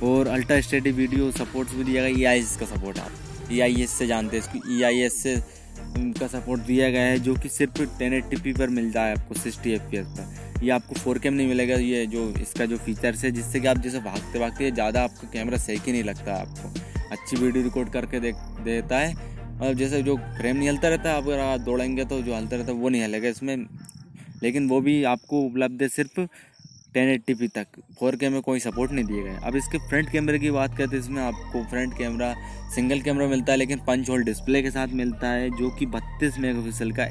और 0.04 0.28
अल्ट्रा 0.28 0.60
स्टेडी 0.62 0.92
वीडियो 0.94 1.32
सपोर्ट्स 1.34 1.74
भी 1.76 1.84
दिया 1.84 2.04
गया 2.04 2.20
ई 2.20 2.24
आई 2.24 2.40
एस 2.40 2.56
का 2.60 2.66
सपोर्ट 2.68 3.00
आप। 3.00 3.52
ई 3.52 3.60
आई 3.60 3.82
एस 3.82 3.92
से 3.98 4.08
जानते 4.08 4.38
हैं 4.38 4.44
इसको 4.44 4.72
ई 4.74 4.82
आई 4.84 5.00
एस 5.02 5.22
से 5.24 5.36
का 6.14 6.28
सपोर्ट 6.28 6.62
दिया 6.62 6.90
गया 6.90 7.02
है, 7.02 7.20
जो 7.20 7.36
कि 7.36 7.50
सिर्फ़ 7.50 7.82
टेन 8.00 8.14
एट्टी 8.14 8.54
पर 8.54 8.70
मिलता 8.70 9.04
है 9.04 9.16
आपको 9.16 9.36
सिक्सटी 9.36 9.72
एफ़ 9.72 9.96
पर। 9.96 10.64
ये 10.64 10.70
आपको 10.72 10.96
फोर 10.96 11.20
कैम 11.20 11.34
नहीं 11.34 11.48
मिलेगा, 11.48 11.76
ये 11.76 12.06
जो 12.06 12.30
इसका 12.42 12.66
जो 12.66 12.78
फीचर्स 12.78 13.24
है, 13.24 13.32
जिससे 13.32 13.60
कि 13.60 13.68
आप 13.68 13.78
जैसे 13.78 14.00
भागते 14.00 14.40
भागते 14.40 14.72
ज़्यादा 14.72 15.04
आपका 15.04 15.30
कैमरा 15.34 15.58
सही 15.58 15.78
ही 15.78 15.92
नहीं 15.92 16.04
लगता 16.04 16.36
आपको। 16.36 16.70
अच्छी 17.12 17.36
वीडियो 17.36 17.64
रिकॉर्ड 17.64 17.90
करके 17.90 18.20
देख, 18.20 18.36
देता 18.64 18.98
है। 18.98 19.14
और 19.62 19.74
जैसे 19.74 20.02
जो 20.04 20.16
फ्रेम 20.18 20.58
नहीं 20.58 20.70
हलता 20.70 20.90
रहता 20.90 21.12
है 21.12 21.44
आप 21.44 21.60
दौड़ेंगे 21.62 22.06
तो 22.06 22.22
जो 22.22 22.36
हलता 22.36 22.56
रहता 22.56 22.72
है 22.72 22.78
वो 22.78 22.90
नहीं 22.90 23.02
हलेगा 23.04 23.30
इसमें। 23.30 23.56
लेकिन 24.44 24.68
वो 24.70 24.80
भी 24.82 25.04
आपको 25.04 25.42
उपलब्ध 25.42 25.82
है 25.82 25.88
सिर्फ़ 25.88 26.20
टेन 26.98 27.10
एट्टी 27.10 27.48
तक। 27.48 27.68
फोर 28.00 28.18
में 28.24 28.42
कोई 28.42 28.60
सपोर्ट 28.60 28.92
नहीं 28.92 29.06
दिए 29.06 29.24
गए। 29.24 29.36
अब 29.44 29.56
इसके 29.56 29.78
फ्रंट 29.80 30.10
कैमरे 30.12 30.40
की 30.40 30.52
बात 30.52 30.78
करते 30.78 30.96
हैं, 30.96 31.04
इसमें 31.04 31.22
आपको 31.22 31.64
फ्रंट 31.64 31.98
कैमरा, 31.98 32.34
सिंगल 32.76 33.02
कैमरा 33.02 33.28
मिलता 33.28 33.52
है, 33.52 33.58
लेकिन 33.58 33.80
पंच 33.88 34.10
होल 34.10 34.24
डिस्प्ले 34.24 34.62
के 34.62 34.72
साथ 34.72 34.94
मिलता 34.94 35.30
है, 35.30 35.50
जो 35.58 35.70
कि 35.70 35.86
बत्तीस 35.86 36.38
मेगापिक्सल 36.40 36.92
का 36.92 37.06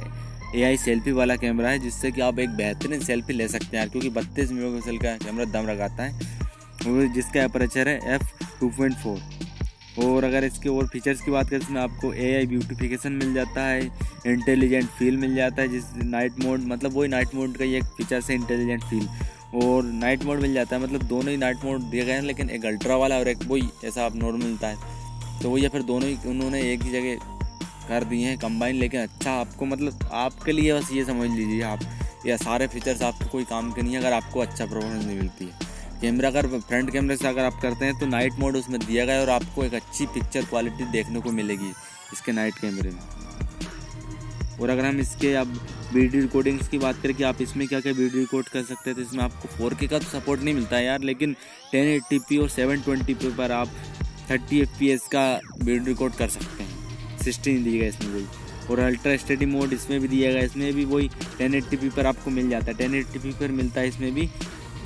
ए 0.55 0.63
आई 0.63 0.77
सेल्फी 0.77 1.13
वाला 1.13 1.37
कैमरा 1.37 1.69
है, 1.69 1.79
जिससे 1.79 2.11
कि 2.11 2.21
आप 2.21 2.39
एक 2.39 2.57
बेहतरीन 2.57 3.01
सेल्फी 3.01 3.33
ले 3.33 3.49
सकते 3.49 3.77
हैं 3.77 3.89
क्योंकि 3.91 4.09
बत्तीस 4.11 4.53
मेगापिक्सल 4.53 4.99
का 4.99 5.17
कैमरा 5.17 5.45
दम 5.45 5.69
लगाता 5.69 6.03
है। 6.03 7.15
जिसका 7.15 7.45
अपर्चर 7.45 7.89
है 7.89 8.15
एफ़ 8.15 8.25
टू 8.61 8.69
पॉइंट 8.69 8.95
फोर। 8.95 10.05
और 10.05 10.25
अगर 10.25 10.45
इसके 10.45 10.69
और 10.69 10.87
फीचर्स 10.87 11.21
की 11.21 11.31
बात 11.31 11.49
करें, 11.51 11.61
इसमें 11.61 11.81
आपको 11.81 12.13
ए 12.15 12.35
आई 12.37 12.47
ब्यूटिफिकेशन 12.47 13.13
मिल 13.13 13.33
जाता 13.35 13.67
है, 13.67 13.87
इंटेलिजेंट 14.27 14.89
फील 14.89 15.17
मिल 15.17 15.35
जाता 15.35 15.63
है, 15.63 15.69
जिस 15.69 15.85
नाइट 16.05 16.45
मोड 16.45 16.67
मतलब 16.67 16.97
वही 16.97 17.09
नाइट 17.09 17.35
मोड 17.35 17.57
का 17.57 17.65
ही 17.65 17.75
एक 17.75 17.85
फीचर्स 17.97 18.31
है 18.31 18.37
इंटेलिजेंट 18.37 18.83
फील 18.83 19.09
और 19.57 19.85
नाइट 19.85 20.25
मोड 20.25 20.41
मिल 20.41 20.55
जाता 20.55 20.77
है। 20.77 20.83
मतलब 20.83 21.03
दोनों 21.05 21.31
ही 21.31 21.37
नाइट 21.37 21.65
मोड 21.65 21.83
दिए 21.83 22.05
गए 22.05 22.13
हैं, 22.13 22.23
लेकिन 22.23 22.51
एक 22.51 22.65
अल्ट्रा 22.67 22.97
वाला 22.97 23.19
और 23.19 23.29
एक 23.29 23.45
वही 23.47 23.69
ऐसा 23.85 24.05
आप 24.05 24.17
नॉर्मल 24.17 24.45
मिलता 24.45 24.69
है। 24.69 25.41
तो 25.43 25.51
वही 25.51 25.65
या 25.65 25.69
फिर 25.69 25.83
दोनों 25.85 26.09
ही 26.09 26.29
उन्होंने 26.29 26.61
एक 26.73 26.83
ही 26.83 26.91
जगह 26.91 27.35
कर 27.89 28.05
दिए 28.05 28.27
हैं 28.27 28.39
कंबाइन 28.39 28.77
लेकिन 28.77 29.01
अच्छा 29.01 29.33
आपको 29.33 29.67
मतलब 29.67 30.09
आपके 30.15 30.53
लिए 30.53 30.73
बस 30.73 30.91
ये 30.93 31.05
समझ 31.05 31.29
लीजिए 31.31 31.63
आप, 31.65 31.81
या 32.27 32.37
सारे 32.37 32.67
फीचर्स 32.67 33.03
आपको 33.03 33.29
कोई 33.29 33.45
काम 33.45 33.71
के 33.73 33.83
नहीं 33.83 33.95
है, 33.95 34.01
अगर 34.01 34.13
आपको 34.13 34.41
अच्छा 34.41 34.65
परफॉर्मेंस 34.65 35.05
नहीं 35.05 35.17
मिलती 35.17 35.45
है। 35.45 35.75
कैमरा 36.01 36.29
अगर 36.29 36.47
फ्रंट 36.49 36.91
कैमरे 36.93 37.17
से 37.17 37.29
अगर 37.29 37.45
आप 37.45 37.59
करते 37.63 37.85
हैं 37.85 37.99
तो 38.01 38.07
नाइट 38.07 38.33
मोड 38.39 38.57
उसमें 38.57 38.79
दिया 38.81 39.05
गया 39.05 39.15
है 39.15 39.21
और 39.21 39.31
आपको 39.31 39.65
एक 39.65 39.75
अच्छी 39.75 40.07
पिक्चर 40.07 40.45
क्वालिटी 40.45 40.85
देखने 40.93 41.21
को 41.21 41.33
मिलेगी 41.33 41.71
इसके 42.13 42.33
नाइट 42.33 42.55
कैमरे 42.55 42.91
में। 42.91 44.59
और 44.61 44.71
अगर 44.71 44.85
हम 44.85 45.01
इसके 45.01 45.33
अब 45.35 45.59
वीडियो 45.93 46.23
रिकॉर्डिंग्स 46.23 46.69
की 46.69 46.79
बात 46.79 46.97
करें 47.03 47.15
कि 47.17 47.23
आप 47.25 47.41
इसमें 47.43 47.67
क्या 47.69 47.81
क्या 47.81 47.93
वीडियो 47.93 48.21
रिकॉर्ड 48.21 48.49
कर 48.49 48.63
सकते 48.65 48.91
हैं 48.91 48.95
तो 48.97 49.03
इसमें 49.03 49.23
आपको 49.25 49.49
फोर 49.49 49.75
के 49.75 49.87
का 49.87 49.99
सपोर्ट 50.01 50.41
नहीं 50.43 50.55
मिलता 50.55 50.77
है 50.77 50.85
यार, 50.85 51.01
लेकिन 51.01 51.33
टेन 51.73 51.89
एट्टी 51.89 52.19
पी 52.19 52.39
और 52.39 52.49
सेवन 52.49 52.81
ट्वेंटी 52.83 53.15
पी 53.15 53.31
पर 53.37 53.53
आप 53.53 53.69
थर्टी 54.31 54.61
एफ़ 54.61 54.79
पी 54.79 54.89
एस 54.91 55.07
का 55.13 55.25
वीडियो 55.59 55.85
रिकॉर्ड 55.85 56.15
कर 56.15 56.29
सकते 56.29 56.63
हैं। 56.63 57.19
सिक्सटीन 57.19 57.63
दिया 57.65 57.79
गया 57.79 57.89
इसमें 57.89 58.13
वही 58.15 58.27
और 58.71 58.79
अल्ट्रा 58.81 59.17
स्टडी 59.17 59.47
मोड 59.47 59.73
इसमें 59.73 60.01
भी 60.01 60.09
दिया 60.09 60.33
गया, 60.33 60.43
इसमें 60.43 60.73
भी 60.75 60.85
वही 60.85 61.09
टेन 61.39 61.55
एट्टी 61.55 61.77
पी 61.77 61.89
पर 61.91 62.07
आपको 62.07 62.31
मिल 62.31 62.51
जाता 62.51 62.67
है। 62.67 62.77
टेन 62.79 62.95
एट्टी 62.95 63.19
पी 63.19 63.33
पर 63.41 63.53
मिलता 63.53 63.81
है 63.81 63.89
इसमें 63.89 64.13
भी 64.15 64.27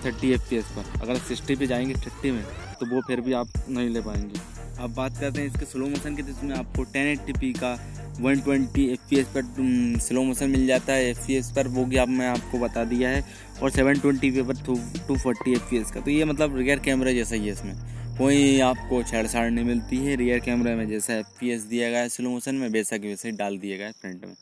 थर्टी 0.05 0.33
एफ़ 0.33 0.49
पी 0.51 0.57
एस 0.57 0.65
पर। 0.77 1.01
अगर 1.01 1.13
आप 1.13 1.23
सिक्सटी 1.23 1.57
पे 1.57 1.67
जाएँगे 1.67 1.95
थर्टी 1.97 2.31
में 2.31 2.45
तो 2.81 2.87
वो 2.87 3.01
फिर 3.07 3.21
भी 3.21 3.33
आप 3.33 3.49
नहीं 3.69 3.89
ले 3.89 4.01
पाएँगे। 4.01 4.49
अब 4.79 4.95
बात 4.95 5.19
करते 5.21 5.41
हैं 5.41 5.47
इसके 5.47 5.65
स्लो 5.67 5.87
मोशन 5.87 6.17
की 6.17 6.23
तो 6.23 6.31
इसमें 6.31 6.55
आपको 6.57 6.85
टेन 6.93 7.07
एट्टी 7.09 7.53
का 7.55 7.75
one 8.21 8.41
twenty 8.41 8.85
F 8.93 9.09
P 9.11 9.17
S 9.17 9.27
पर 9.37 9.99
स्लो 10.01 10.23
मोशन 10.23 10.51
मिल 10.51 10.67
जाता 10.67 10.93
है। 10.93 11.09
एफ़ 11.11 11.27
पी 11.27 11.35
एस 11.35 11.51
पर 11.57 11.69
वो 11.69 11.85
आप, 12.01 12.09
मैं 12.09 12.27
आपको 12.29 12.59
बता 12.59 12.85
दिया 12.85 13.09
है। 13.09 13.25
और 13.63 13.71
सेवन 13.71 13.99
ट्वेंटी 14.01 14.31
पे 14.31 14.43
पर 14.43 14.57
two 14.67 15.17
forty 15.17 15.53
F 15.53 15.71
P 15.71 15.77
S 15.77 15.91
का। 15.91 16.01
तो 16.01 16.11
ये 16.11 16.25
मतलब 16.25 16.57
रियर 16.57 16.79
कैमरा 16.79 17.13
जैसा 17.13 17.35
ही 17.35 17.47
है 17.47 17.53
इसमें। 17.53 17.75
कोई 18.19 18.59
आपको 18.61 19.03
छेड़छाड़ 19.03 19.51
नहीं 19.51 19.65
मिलती 19.65 19.97
है। 19.97 20.17
रियर 20.17 20.39
कैमरे 20.41 20.75
में 20.75 20.87
जैसा 20.89 21.15
एफ़ 21.15 21.27
पी 21.41 21.51
एस 21.51 21.63
दिया 21.63 21.91
गया 21.91 22.01
है 22.01 22.09
स्लो 22.09 22.31
मोशन 22.31 22.55
में, 22.55 22.69
वैसा 22.69 22.97
कि 22.97 23.09
वैसे 23.09 23.31
डाल 23.33 23.59
दिया 23.59 23.77
गया 23.77 23.87
है 23.87 23.93
फ्रंट 23.93 24.25
में। 24.27 24.35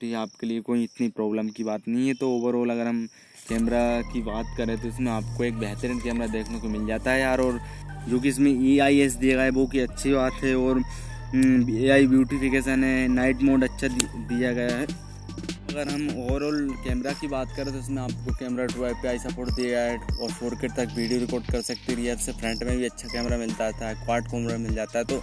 तो 0.00 0.06
ये 0.06 0.14
आपके 0.14 0.46
लिए 0.46 0.60
कोई 0.60 0.82
इतनी 0.84 1.08
प्रॉब्लम 1.08 1.48
की 1.48 1.64
बात 1.64 1.88
नहीं 1.88 2.08
है। 2.08 2.14
तो 2.14 2.30
ओवरऑल 2.30 2.70
अगर 2.70 2.86
हम 2.86 3.06
कैमरा 3.48 4.00
की 4.12 4.20
बात 4.22 4.46
करें 4.56 4.76
तो 4.80 4.88
इसमें 4.88 5.10
आपको 5.12 5.44
एक 5.44 5.54
बेहतरीन 5.58 6.00
कैमरा 6.00 6.26
देखने 6.28 6.58
को 6.60 6.68
मिल 6.68 6.86
जाता 6.86 7.10
है 7.10 7.20
यार। 7.20 7.40
और 7.40 7.60
जो 8.08 8.20
कि 8.20 8.28
इसमें 8.28 8.50
ई 8.52 8.78
आई 8.78 8.98
एस 9.00 9.14
दिया 9.14 9.34
गया 9.34 9.44
है, 9.44 9.50
वो 9.50 9.66
की 9.66 9.78
अच्छी 9.80 10.12
बात 10.12 10.32
है। 10.42 10.54
और 10.56 10.82
ए 11.28 11.88
आई 11.92 12.06
ब्यूटिफिकेशन 12.06 12.84
है 12.84 13.06
नाइट 13.08 13.42
मोड 13.42 13.64
अच्छा 13.64 13.88
दिया 13.88 14.52
गया 14.52 14.76
है। 14.76 14.84
अगर 14.84 15.88
हम 15.88 16.08
ओवरऑल 16.20 16.68
कैमरा 16.84 17.12
की 17.12 17.26
बात 17.28 17.48
करें 17.56 17.72
तो 17.72 17.78
इसमें 17.78 18.00
आपको 18.02 18.34
camera 18.34 18.64
two 18.66 18.84
I 18.84 19.08
I 19.08 19.18
support 19.18 19.50
दिया 19.54 19.80
है 19.80 19.96
और 19.96 20.30
फोर 20.30 20.54
के 20.60 20.68
तक 20.76 20.94
वीडियो 20.96 21.18
रिकॉर्ड 21.20 21.50
कर 21.52 21.60
सकती 21.62 21.92
है। 21.92 21.96
रियर 21.96 22.16
से 22.18 22.32
फ्रंट 22.32 22.62
में 22.64 22.76
भी 22.76 22.84
अच्छा 22.84 23.08
कैमरा 23.08 23.36
मिलता 23.38 23.70
था 23.72 23.92
क्वाड 24.04 24.30
कैमरा 24.30 24.56
मिल 24.58 24.74
जाता 24.74 24.98
है। 24.98 25.04
तो 25.04 25.20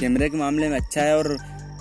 कैमरे 0.00 0.28
के 0.28 0.36
मामले 0.36 0.68
में 0.68 0.76
अच्छा 0.76 1.02
है 1.02 1.16
और 1.16 1.32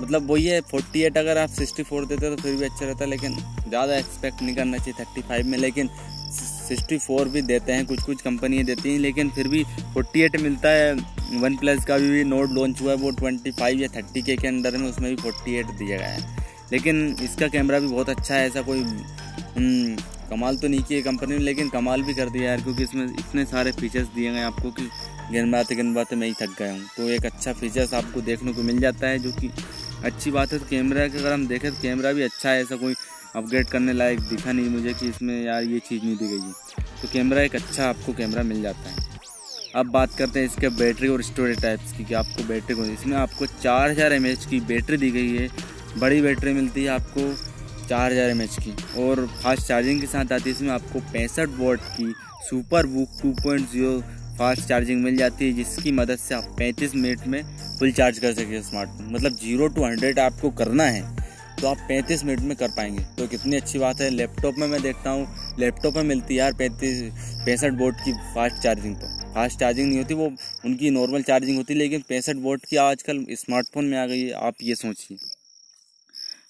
मतलब 0.01 0.31
वही 0.31 0.45
है 0.45 0.59
फोर्टी 0.71 1.01
एट 1.03 1.17
अगर 1.17 1.37
आप 1.37 1.49
सिक्सटी 1.49 1.83
फोर 1.83 2.05
देते 2.05 2.29
तो 2.29 2.41
फिर 2.41 2.55
भी 2.55 2.65
अच्छा 2.65 2.85
रहता 2.85 3.05
लेकिन 3.05 3.35
ज़्यादा 3.67 3.95
एक्सपेक्ट 3.95 4.41
नहीं 4.41 4.55
करना 4.55 4.77
चाहिए 4.77 4.99
थर्टी 4.99 5.21
फाइव 5.27 5.47
में। 5.47 5.57
लेकिन 5.57 5.89
सिक्सटी 6.31 6.97
फोर 6.97 7.29
भी 7.29 7.41
देते 7.43 7.73
हैं 7.73 7.85
कुछ 7.85 8.01
कुछ 8.03 8.21
कंपनियाँ 8.21 8.65
देती 8.65 8.91
हैं, 8.91 8.99
लेकिन 8.99 9.29
फिर 9.29 9.47
भी 9.47 9.63
फोर्टी 9.93 10.21
एट 10.21 10.41
मिलता 10.41 10.69
है। 10.69 10.95
वन 11.33 11.55
प्लस 11.57 11.85
का 11.85 11.97
भी 11.97 12.23
नोट 12.23 12.51
लॉन्च 12.51 12.81
हुआ 12.81 12.91
है 12.91 12.97
वो 12.97 13.11
ट्वेंटी 13.11 13.51
फाइव 13.51 13.79
या 13.79 13.87
थर्टी 13.95 14.21
के 14.21 14.35
के 14.35 14.47
अंदर 14.47 14.77
में 14.77 14.89
उसमें 14.89 15.09
भी 15.09 15.21
फोर्टी 15.21 15.55
एट 15.55 15.65
दिया 15.77 15.97
गया 15.97 16.07
है। 16.07 16.35
लेकिन 16.71 17.15
इसका 17.23 17.47
कैमरा 17.47 17.79
भी 17.79 17.87
बहुत 17.87 18.09
अच्छा 18.09 18.35
है 18.35 18.47
ऐसा 18.47 18.61
कोई 18.61 18.79
हम्म, 18.79 19.95
कमाल 20.29 20.57
तो 20.57 20.67
नहीं 20.67 20.83
किया 20.83 21.01
कंपनी 21.01 21.37
ने 21.37 21.43
लेकिन 21.43 21.69
कमाल 21.69 22.01
भी 22.03 22.13
कर 22.13 22.29
दिया 22.29 22.49
यार 22.49 22.61
क्योंकि 22.61 22.83
इसमें 22.83 23.05
इतने 23.05 23.45
सारे 23.45 23.71
फीचर्स 23.71 24.07
दिए 24.15 24.31
गए 24.31 24.41
आपको 24.41 24.71
कि 24.71 24.89
गिनबाते 25.31 25.75
गिनबाते 25.75 26.15
मैं 26.15 26.27
ही 26.27 26.33
थक 26.33 26.55
गया 26.59 26.71
हूँ। 26.71 26.81
तो 26.97 27.09
एक 27.09 27.25
अच्छा 27.25 27.53
फीचर्स 27.53 27.93
आपको 27.93 28.21
देखने 28.21 28.53
को 28.53 28.63
मिल 28.63 28.79
जाता 28.79 29.07
है 29.07 29.19
जो 29.19 29.31
कि 29.31 29.51
अच्छी 30.05 30.31
बात 30.31 30.53
है। 30.53 30.59
तो 30.59 30.65
कैमरा 30.69 31.07
के 31.07 31.17
अगर 31.17 31.33
हम 31.33 31.47
देखें 31.47 31.71
तो 31.71 31.81
कैमरा 31.81 32.11
भी 32.13 32.23
अच्छा 32.23 32.49
है 32.49 32.61
ऐसा 32.61 32.75
कोई 32.75 32.95
अपग्रेड 33.35 33.67
करने 33.67 33.93
लायक 33.93 34.19
दिखा 34.19 34.51
नहीं 34.51 34.69
मुझे 34.69 34.93
कि 34.93 35.09
इसमें 35.09 35.41
यार 35.45 35.63
ये 35.63 35.79
चीज़ 35.79 36.03
नहीं 36.03 36.17
दी 36.17 36.27
गई 36.27 36.39
है। 36.39 36.53
तो 37.01 37.07
कैमरा 37.13 37.41
एक 37.41 37.55
अच्छा 37.55 37.89
आपको 37.89 38.13
कैमरा 38.13 38.43
मिल 38.43 38.61
जाता 38.61 38.89
है। 38.89 39.16
अब 39.77 39.89
बात 39.91 40.13
करते 40.17 40.39
हैं 40.39 40.45
इसके 40.47 40.69
बैटरी 40.75 41.07
और 41.07 41.21
स्टोरेज 41.23 41.61
टाइप्स 41.61 41.91
की, 41.93 42.03
कि 42.03 42.13
आपको 42.13 42.43
बैटरी 42.43 42.75
को 42.75 42.85
इसमें 42.85 43.15
आपको 43.17 43.45
चार 43.45 43.89
हज़ार 43.89 44.13
एम 44.13 44.23
की 44.49 44.59
बैटरी 44.67 44.97
दी 44.97 45.09
गई 45.11 45.35
है। 45.35 45.49
बड़ी 45.97 46.21
बैटरी 46.21 46.53
मिलती 46.53 46.83
है 46.83 46.89
आपको 46.89 47.21
चार 47.87 48.11
हज़ार 48.11 48.29
एम 48.29 48.41
की। 48.57 48.73
और 49.01 49.25
फास्ट 49.43 49.67
चार्जिंग 49.67 49.99
के 50.01 50.07
साथ 50.07 50.31
आती 50.31 50.43
है, 50.43 50.55
इसमें 50.55 50.69
आपको 50.71 50.99
पैंसठ 51.11 51.49
वोट 51.57 51.79
की 51.89 52.13
super 52.49 52.85
book 52.87 53.21
two 53.21 53.33
point 53.43 53.69
zero 53.71 53.99
fast 54.37 54.67
charging 54.67 55.03
मिल 55.03 55.17
जाती 55.17 55.45
है, 55.45 55.53
जिसकी 55.53 55.91
मदद 55.93 56.17
से 56.17 56.35
आप 56.35 56.55
पैंतीस 56.57 56.95
मिनट 56.95 57.27
में 57.27 57.41
फुल 57.79 57.91
चार्ज 57.91 58.19
कर 58.19 58.33
सकते 58.33 58.55
हैं 58.55 58.61
स्मार्टफ़ोन 58.63 59.13
मतलब 59.13 59.35
ज़ीरो 59.35 59.67
टू 59.67 59.85
हंड्रेड 59.85 60.19
आपको 60.19 60.49
करना 60.53 60.83
है 60.85 61.15
तो 61.57 61.67
आप 61.67 61.77
पैंतीस 61.87 62.23
मिनट 62.25 62.39
में 62.39 62.55
कर 62.57 62.67
पाएँगे। 62.69 63.03
तो 63.17 63.27
कितनी 63.27 63.55
अच्छी 63.55 63.79
बात 63.79 64.01
है 64.01 64.09
लैपटॉप 64.09 64.55
में 64.57 64.67
मैं 64.67 64.81
देखता 64.81 65.09
हूँ 65.09 65.46
लैपटॉप 65.59 65.95
में 65.95 66.03
मिलती 66.03 66.33
है 66.33 66.39
यार, 66.39 66.53
पैंतीस, 66.53 67.01
पैंसठ 67.45 67.71
वोट 67.73 67.95
की 67.95 68.13
फास्ट 68.13 68.63
चार्जिंग 68.63 68.95
तो। 68.95 69.33
फास्ट 69.33 69.59
चार्जिंग 69.59 69.87
नहीं 69.89 69.97
होती, 69.97 70.13
वो 70.13 70.31
उनकी 70.65 70.89
नॉर्मल 70.89 71.21
चार्जिंग 71.21 71.57
होती, 71.57 71.73
लेकिन 71.73 72.03
पैंसठ 72.09 72.35
वोट 72.35 72.65
की 72.65 72.75
आजकल 72.75 73.25
स्मार्टफ़ोन 73.31 73.85
में 73.85 73.97
आ 73.97 74.05
गई 74.05 74.21
है, 74.21 74.31
आप 74.31 74.53
ये 74.63 74.75
सोचिए। 74.75 75.17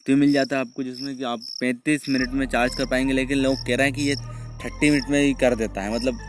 तो 0.07 0.15
मिल 0.15 0.31
जाता 0.31 0.55
है 0.55 0.61
आपको, 0.61 0.83
जिसमें 0.83 1.17
कि 1.17 1.23
आप 1.23 1.39
पैंतीस 1.59 2.09
मिनट 2.09 2.29
में 2.29 2.45
चार्ज 2.47 2.75
कर 2.75 2.85
पाएँगे, 2.85 3.13
लेकिन 3.13 3.37
लोग 3.37 3.57
कह 3.67 3.75
रहे 3.75 3.87
हैं 3.87 3.95
कि 3.95 4.01
ये 4.01 4.15
थर्टी 4.65 4.89
मिनट 4.89 5.09
में 5.09 5.21
ही 5.21 5.33
कर 5.33 5.55
देता 5.55 5.81
है 5.81 5.95
मतलब 5.95 6.19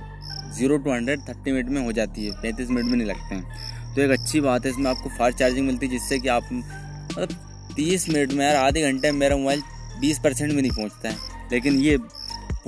zero 0.55 0.77
to 0.77 0.91
hundred 0.91 1.21
thirty 1.21 1.53
minute 1.53 1.69
में 1.69 1.85
हो 1.85 1.93
जाती 1.93 2.27
है, 2.27 2.33
पैंतीस 2.43 2.69
मिनट 2.69 2.85
में 2.85 2.97
नहीं 2.97 3.09
लगते 3.09 3.35
हैं। 3.35 3.95
तो 3.95 4.03
एक 4.03 4.11
अच्छी 4.11 4.41
बात 4.41 4.64
है, 4.64 4.71
इसमें 4.71 4.91
आपको 4.91 5.09
फास्ट 5.09 5.38
चार्जिंग 5.38 5.67
मिलती 5.67 5.87
है, 5.87 5.93
जिससे 5.93 6.19
कि 6.19 6.29
आप 6.29 6.49
मतलब 6.53 7.29
तीस 7.77 8.09
मिनट 8.09 8.33
में 8.33 8.47
यार, 8.47 8.57
आधे 8.57 8.83
घंटे 8.83 9.12
में 9.12 9.19
मेरा 9.19 9.37
मोबाइल 9.37 9.62
बीस 10.01 10.19
परसेंट 10.19 10.53
में 10.53 10.62
नहीं 10.62 10.73
पहुँचता 10.73 11.09
है। 11.09 11.17
लेकिन 11.53 11.75
ये 11.75 11.97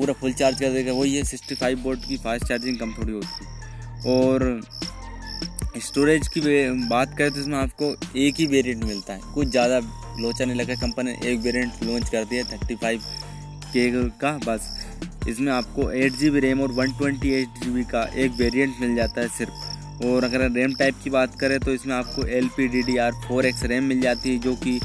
पूरा 0.00 0.14
फुल 0.20 0.32
चार्ज 0.34 0.60
कर 0.60 0.70
देगा। 0.72 0.92
वही 0.94 1.14
है 1.14 1.24
सिक्सटी 1.26 1.54
फाइव 1.56 1.82
वोल्ट 1.84 2.08
की 2.08 2.16
फास्ट 2.18 2.46
चार्जिंग 2.48 2.78
कम 2.78 2.92
थोड़ी 2.92 3.12
होती। 3.12 3.44
है 3.44 4.12
और 4.12 4.60
स्टोरेज 5.78 6.28
की 6.28 6.40
बात 6.88 7.16
करें 7.18 7.30
तो 7.30 7.40
इसमें 7.40 7.56
आपको 7.58 7.94
एक 8.18 8.34
ही 8.38 8.46
वेरिएंट 8.48 8.84
मिलता 8.84 9.12
है। 9.12 9.20
कुछ 9.34 9.48
ज़्यादा 9.48 9.78
लोचा 10.20 10.44
नहीं 10.44 10.56
लगा 10.56 10.74
कंपनी 10.76 11.10
ने 11.10 11.32
एक 11.32 11.38
वेरिएंट 11.40 11.82
लॉन्च 11.84 12.08
कर 12.08 12.24
दिया 12.24 12.44
थर्टी 12.52 12.74
फाइव 12.76 13.00
के 13.66 13.90
का 14.20 14.32
बस। 14.46 14.68
इसमें 15.28 15.52
आपको 15.52 15.90
एट 15.92 16.12
जी 16.12 16.30
बी 16.30 16.40
रैम 16.40 16.60
और 16.60 16.72
one 16.72 16.92
twenty 16.98 17.30
eight 17.32 17.62
G 17.62 17.70
B 17.70 17.84
का 17.86 18.02
एक 18.16 18.32
वेरिएंट 18.38 18.80
मिल 18.80 18.94
जाता 18.96 19.20
है 19.20 19.28
सिर्फ़। 19.30 20.06
और 20.06 20.24
अगर 20.24 20.48
रैम 20.50 20.74
टाइप 20.74 20.94
की 21.04 21.10
बात 21.10 21.38
करें 21.40 21.58
तो 21.60 21.72
इसमें 21.74 21.94
आपको 21.94 22.24
L 22.28 22.48
P 22.56 22.68
D 22.68 22.82
D 22.82 22.96
R 22.98 23.12
four 23.26 23.46
X 23.46 23.62
RAM 23.64 23.84
मिल 23.84 24.00
जाती 24.00 24.30
है, 24.30 24.38
जो 24.38 24.54
कि 24.56 24.78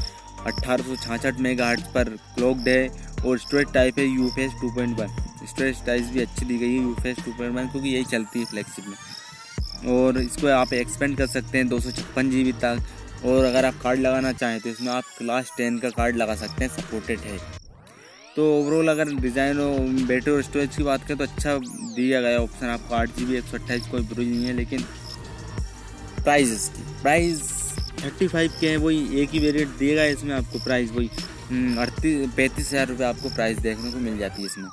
अट्ठारह 0.46 0.84
सौ 0.84 0.96
छाछठ 0.96 1.40
मेगा 1.40 1.68
हर्ट्ज 1.68 1.86
पर 1.94 2.08
क्लॉक्ड 2.34 2.68
है। 2.68 3.05
और 3.26 3.38
स्टोरेज 3.38 3.72
टाइप 3.72 3.98
है 3.98 4.06
U 4.06 4.30
S 4.38 4.52
two 4.60 4.70
point 4.74 4.98
one 4.98 5.46
storage 5.46 5.84
type 5.86 6.04
भी 6.12 6.20
अच्छी 6.20 6.44
दी 6.46 6.58
गई 6.58 6.72
है 6.72 6.82
U 6.82 6.94
S 7.06 7.24
two 7.24 7.32
point 7.32 7.54
one 7.56 7.68
क्योंकि 7.68 7.88
यही 7.88 8.04
चलती 8.06 8.38
है 8.38 8.44
फ्लेक्सिब 8.46 8.84
में। 8.86 8.96
और 9.94 10.18
इसको 10.18 10.46
आप 10.50 10.72
एक्सपेंड 10.74 11.16
कर 11.18 11.26
सकते 11.28 11.58
हैं 11.58 11.68
दो 11.68 11.80
सौ 11.80 11.90
छप्पन 11.92 12.30
जी 12.30 12.44
बी 12.44 12.52
तक। 12.64 12.82
और 13.24 13.44
अगर 13.44 13.64
आप 13.64 13.74
कार्ड 13.82 14.00
लगाना 14.00 14.32
चाहें 14.32 14.60
तो 14.60 14.68
इसमें 14.68 14.92
आप 14.92 15.04
क्लास 15.18 15.52
टेन 15.56 15.78
का 15.78 15.90
कार्ड 15.92 16.16
लगा 16.16 16.34
सकते 16.36 16.64
हैं 16.64 16.70
सपोर्टेड 16.72 17.20
है। 17.20 17.38
तो 18.36 18.44
ओवरऑल 18.54 18.88
अगर 18.88 19.10
डिज़ाइन 19.16 19.60
और 19.60 19.78
बैटरी 20.06 20.32
और 20.32 20.42
स्टोरेज 20.42 20.76
की 20.76 20.82
बात 20.82 21.06
करें 21.06 21.18
तो 21.18 21.24
अच्छा 21.24 21.56
दिया 21.58 22.20
गया 22.20 22.38
ऑप्शन 22.38 22.66
आपको 22.68 22.94
आठ 22.94 23.16
जी 23.18 23.24
बी 23.24 23.36
एक 23.36 23.44
सौ 23.44 23.56
अट्ठाईस 23.58 23.86
कोई 23.88 24.02
बुरी 24.02 24.26
नहीं 24.26 24.46
है, 24.46 24.52
लेकिन 24.52 24.82
प्राइस 26.22 26.52
इसकी 26.52 26.82
प्राइस 27.02 27.40
थर्टी 28.02 28.26
फाइव 28.28 28.52
के 28.60 28.68
हैं, 28.68 28.76
वही 28.76 29.20
एक 29.20 29.30
ही 29.30 29.38
वेरिएंट 29.38 29.76
दिएगा 29.78 30.04
इसमें 30.06 30.34
आपको 30.34 30.58
प्राइस 30.64 30.90
वही 30.92 31.10
अड़तीस, 31.46 32.28
पैंतीस 32.36 32.68
हज़ार 32.68 32.88
रुपये 32.88 33.06
आपको 33.06 33.28
प्राइस 33.34 33.58
देखने 33.58 33.92
को 33.92 33.98
मिल 34.00 34.18
जाती 34.18 34.42
है 34.42 34.46
इसमें। 34.46 34.68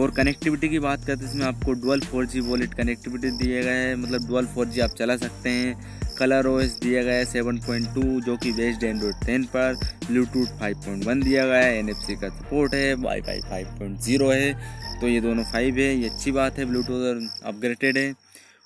और 0.00 0.10
कनेक्टिविटी 0.10 0.68
की 0.68 0.78
बात 0.78 1.04
करते 1.06 1.24
हैं 1.24 1.30
इसमें 1.30 1.44
आपको 1.46 1.72
dual 1.74 2.00
four 2.00 2.26
G 2.26 2.40
VoLTE 2.40 2.74
connectivity 2.74 3.30
दिया 3.38 3.62
गया 3.62 3.72
है। 3.72 3.96
मतलब 3.96 4.26
डुअल 4.26 4.46
फोर 4.46 4.66
जी 4.66 4.80
आप 4.80 4.90
चला 4.90 5.16
सकते 5.16 5.50
हैं। 5.50 5.98
कलर 6.18 6.46
ओ 6.46 6.58
एस 6.60 6.78
दिया 6.82 7.02
गया 7.02 7.14
है 7.14 7.24
सेवन 7.24 7.58
पॉइंट 7.58 7.86
टू 7.94 8.02
जो 8.20 8.36
कि 8.36 8.52
बेस्ड 8.52 8.84
एंड्रॉइड 8.84 9.24
टेन 9.26 9.44
पर। 9.54 9.74
ब्लूटूथ 10.06 10.58
फाइव 10.60 10.80
पॉइंट 10.84 11.04
वन 11.06 11.22
दिया 11.22 11.46
गया 11.46 11.64
है। 11.64 11.78
एन 11.78 11.88
एफ़ 11.88 12.06
सी 12.06 12.14
का 12.16 12.28
सपोर्ट 12.30 12.74
है। 12.74 12.94
Wi 12.96 13.20
fi 13.20 13.40
five 13.40 13.74
point 13.78 13.98
zero 14.00 14.30
है। 14.30 14.52
तो 15.00 15.08
ये 15.08 15.20
दोनों 15.20 15.44
फाइव 15.52 15.78
है। 15.78 15.94
ये 15.94 16.08
अच्छी 16.08 16.32
बात 16.32 16.58
है। 16.58 16.64
ब्लूटूथ 16.64 17.44
अपग्रेडेड 17.44 17.98
है। 17.98 18.12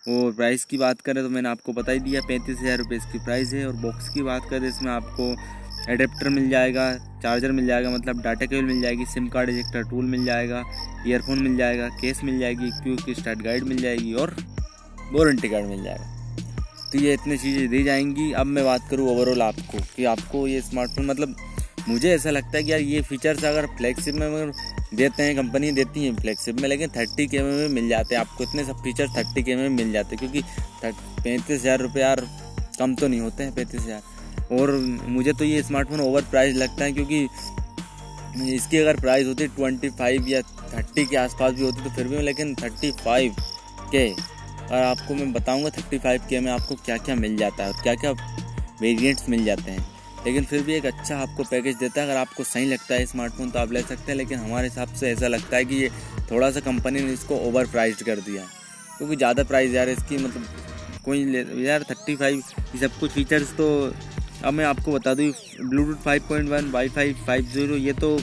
और 0.04 0.32
प्राइस 0.32 0.64
की 0.64 0.78
बात 0.78 1.00
करें 1.00 1.22
तो 1.22 1.28
मैंने 1.30 1.48
आपको 1.48 1.72
बता 1.72 1.92
ही 1.92 2.00
दिया, 2.00 2.20
पैंतीस 2.20 2.58
हज़ार 2.58 2.78
रुपये 2.78 2.98
इसकी 2.98 3.18
प्राइस 3.24 3.52
है। 3.52 3.66
और 3.66 3.76
बॉक्स 3.82 4.08
की 4.08 4.22
बात 4.22 4.48
करें 4.50 4.68
इसमें 4.68 4.90
आपको 4.92 5.34
एडेप्टर 5.90 6.28
मिल 6.28 6.48
जाएगा 6.50 6.92
चार्जर 7.22 7.52
मिल 7.52 7.66
जाएगा 7.66 7.90
मतलब 7.90 8.22
डाटा 8.22 8.46
केबल 8.46 8.64
मिल 8.64 8.80
जाएगी 8.82 9.04
सिम 9.04 9.28
कार्ड 9.28 9.50
इजेक्टर 9.50 9.82
टूल 9.90 10.04
मिल 10.06 10.24
जाएगा 10.24 10.62
ईयरफोन 11.06 11.42
मिल 11.42 11.56
जाएगा 11.56 11.88
केस 12.00 12.20
मिल 12.24 12.38
जाएगी 12.38 12.70
क्यू 12.82 12.96
की 12.96 13.14
स्टार्ट 13.14 13.42
गाइड 13.42 13.64
मिल 13.64 13.82
जाएगी 13.82 14.12
और 14.14 14.34
वारंटी 15.12 15.48
कार्ड 15.48 15.66
मिल 15.66 15.82
जाएगा। 15.84 16.12
तो 16.92 16.98
ये 16.98 17.12
इतनी 17.14 17.36
चीज़ें 17.38 17.68
दी 17.70 17.82
जाएँगी। 17.84 18.30
अब 18.32 18.46
मैं 18.46 18.64
बात 18.64 18.88
करूँ 18.90 19.08
ओवरऑल 19.10 19.42
आपको, 19.42 19.78
कि 19.96 20.04
आपको 20.04 20.46
ये 20.46 20.60
स्मार्टफ़ोन 20.60 21.06
मतलब 21.06 21.36
मुझे 21.88 22.10
ऐसा 22.10 22.30
लगता 22.30 22.56
है 22.56 22.62
कि 22.64 22.72
यार 22.72 22.80
ये 22.80 23.00
फीचर्स 23.02 23.44
अगर 23.44 23.66
फ्लैगशिप 23.76 24.14
में 24.14 24.26
अगर 24.26 24.52
देते 24.94 25.22
हैं 25.22 25.36
कंपनी 25.36 25.70
देती 25.72 26.04
है 26.04 26.14
फ्लैगशिप 26.16 26.60
में, 26.60 26.68
लेकिन 26.68 26.88
थर्टी 26.90 27.26
के 27.26 27.42
में 27.42 27.68
मिल 27.70 27.88
जाते 27.88 28.14
हैं। 28.14 28.20
आपको 28.20 28.44
इतने 28.44 28.64
सब 28.64 28.82
फीचर 28.84 29.08
थर्टी 29.16 29.42
के 29.42 29.56
में 29.56 29.68
मिल 29.70 29.92
जाते 29.92 30.16
हैं, 30.16 30.18
क्योंकि 30.20 30.42
पैंतीस 31.22 31.60
हज़ार 31.60 31.80
रुपये 31.80 32.02
यार 32.02 32.26
कम 32.78 32.94
तो 32.94 33.08
नहीं 33.08 33.20
होते 33.20 33.42
हैं, 33.42 33.54
पैंतीस 33.54 33.80
हज़ार। 33.80 34.12
और 34.52 34.70
मुझे 35.08 35.32
तो 35.32 35.44
ये 35.44 35.62
स्मार्टफ़ोन 35.62 36.00
ओवर 36.00 36.22
प्राइस 36.30 36.56
लगता 36.56 36.84
है 36.84 36.92
क्योंकि 36.92 37.28
इसकी 38.46 38.78
अगर 38.78 39.00
प्राइस 39.00 39.26
होती 39.26 39.46
ट्वेंटी 39.48 39.88
फाइव 39.90 40.28
या 40.28 40.40
थर्टी 40.42 41.04
के 41.06 41.16
आसपास 41.16 41.52
भी 41.52 41.62
होती 41.62 41.84
तो 41.84 41.90
फिर 41.90 42.08
भी, 42.08 42.18
लेकिन 42.18 42.54
थर्टी 42.54 42.90
फाइव 42.94 43.34
के, 43.90 44.10
और 44.10 44.82
आपको 44.82 45.14
मैं 45.14 45.32
बताऊँगा 45.32 45.70
थर्टी 45.70 45.98
फाइव 45.98 46.22
के 46.30 46.40
में 46.40 46.50
आपको 46.52 46.74
क्या 46.76 46.96
क्या 46.98 47.14
मिल 47.16 47.36
जाता 47.36 47.64
है 47.64 47.72
और 47.72 47.82
क्या 47.82 47.94
क्या 47.94 48.12
वेरिएंट्स 48.80 49.28
मिल 49.28 49.44
जाते 49.44 49.70
हैं। 49.70 49.86
लेकिन 50.26 50.44
फिर 50.44 50.62
भी 50.62 50.74
एक 50.74 50.86
अच्छा 50.86 51.16
आपको 51.18 51.44
पैकेज 51.44 51.76
देता 51.76 52.00
है, 52.00 52.06
अगर 52.06 52.16
आपको 52.16 52.44
सही 52.44 52.64
लगता 52.66 52.94
है 52.94 53.06
स्मार्टफ़ोन 53.06 53.50
तो 53.50 53.58
आप 53.58 53.72
ले 53.72 53.82
सकते 53.82 54.12
हैं, 54.12 54.16
लेकिन 54.18 54.38
हमारे 54.38 54.68
हिसाब 54.68 54.94
से 54.94 55.10
ऐसा 55.10 55.28
लगता 55.28 55.56
है 55.56 55.64
कि 55.64 55.76
ये 55.76 55.90
थोड़ा 56.30 56.50
सा 56.50 56.60
कंपनी 56.62 57.00
ने 57.00 57.12
इसको 57.12 57.38
ओवर 57.48 57.66
प्राइज 57.66 58.02
कर 58.02 58.20
दिया 58.20 58.42
क्योंकि 58.98 59.16
ज़्यादा 59.16 59.42
प्राइस 59.44 59.74
यार, 59.74 59.88
इसकी 59.88 60.18
मतलब 60.18 60.46
कोई 61.04 61.64
यार 61.64 61.82
थर्टी 61.90 62.16
फाइव 62.16 62.42
ये 62.74 62.80
सब 62.80 62.98
कुछ 63.00 63.10
फीचर्स 63.12 63.52
तो 63.52 63.66
अब 64.44 64.52
मैं 64.52 64.64
आपको 64.64 64.92
बता 64.92 65.12
दूँ 65.14 65.26
Bluetooth 65.60 66.02
five 66.04 66.22
point 66.28 66.48
one 66.48 66.70
wifi 66.88 67.12
five 67.26 67.44
zero 67.52 67.76
ये 67.76 67.92
तो 67.94 68.18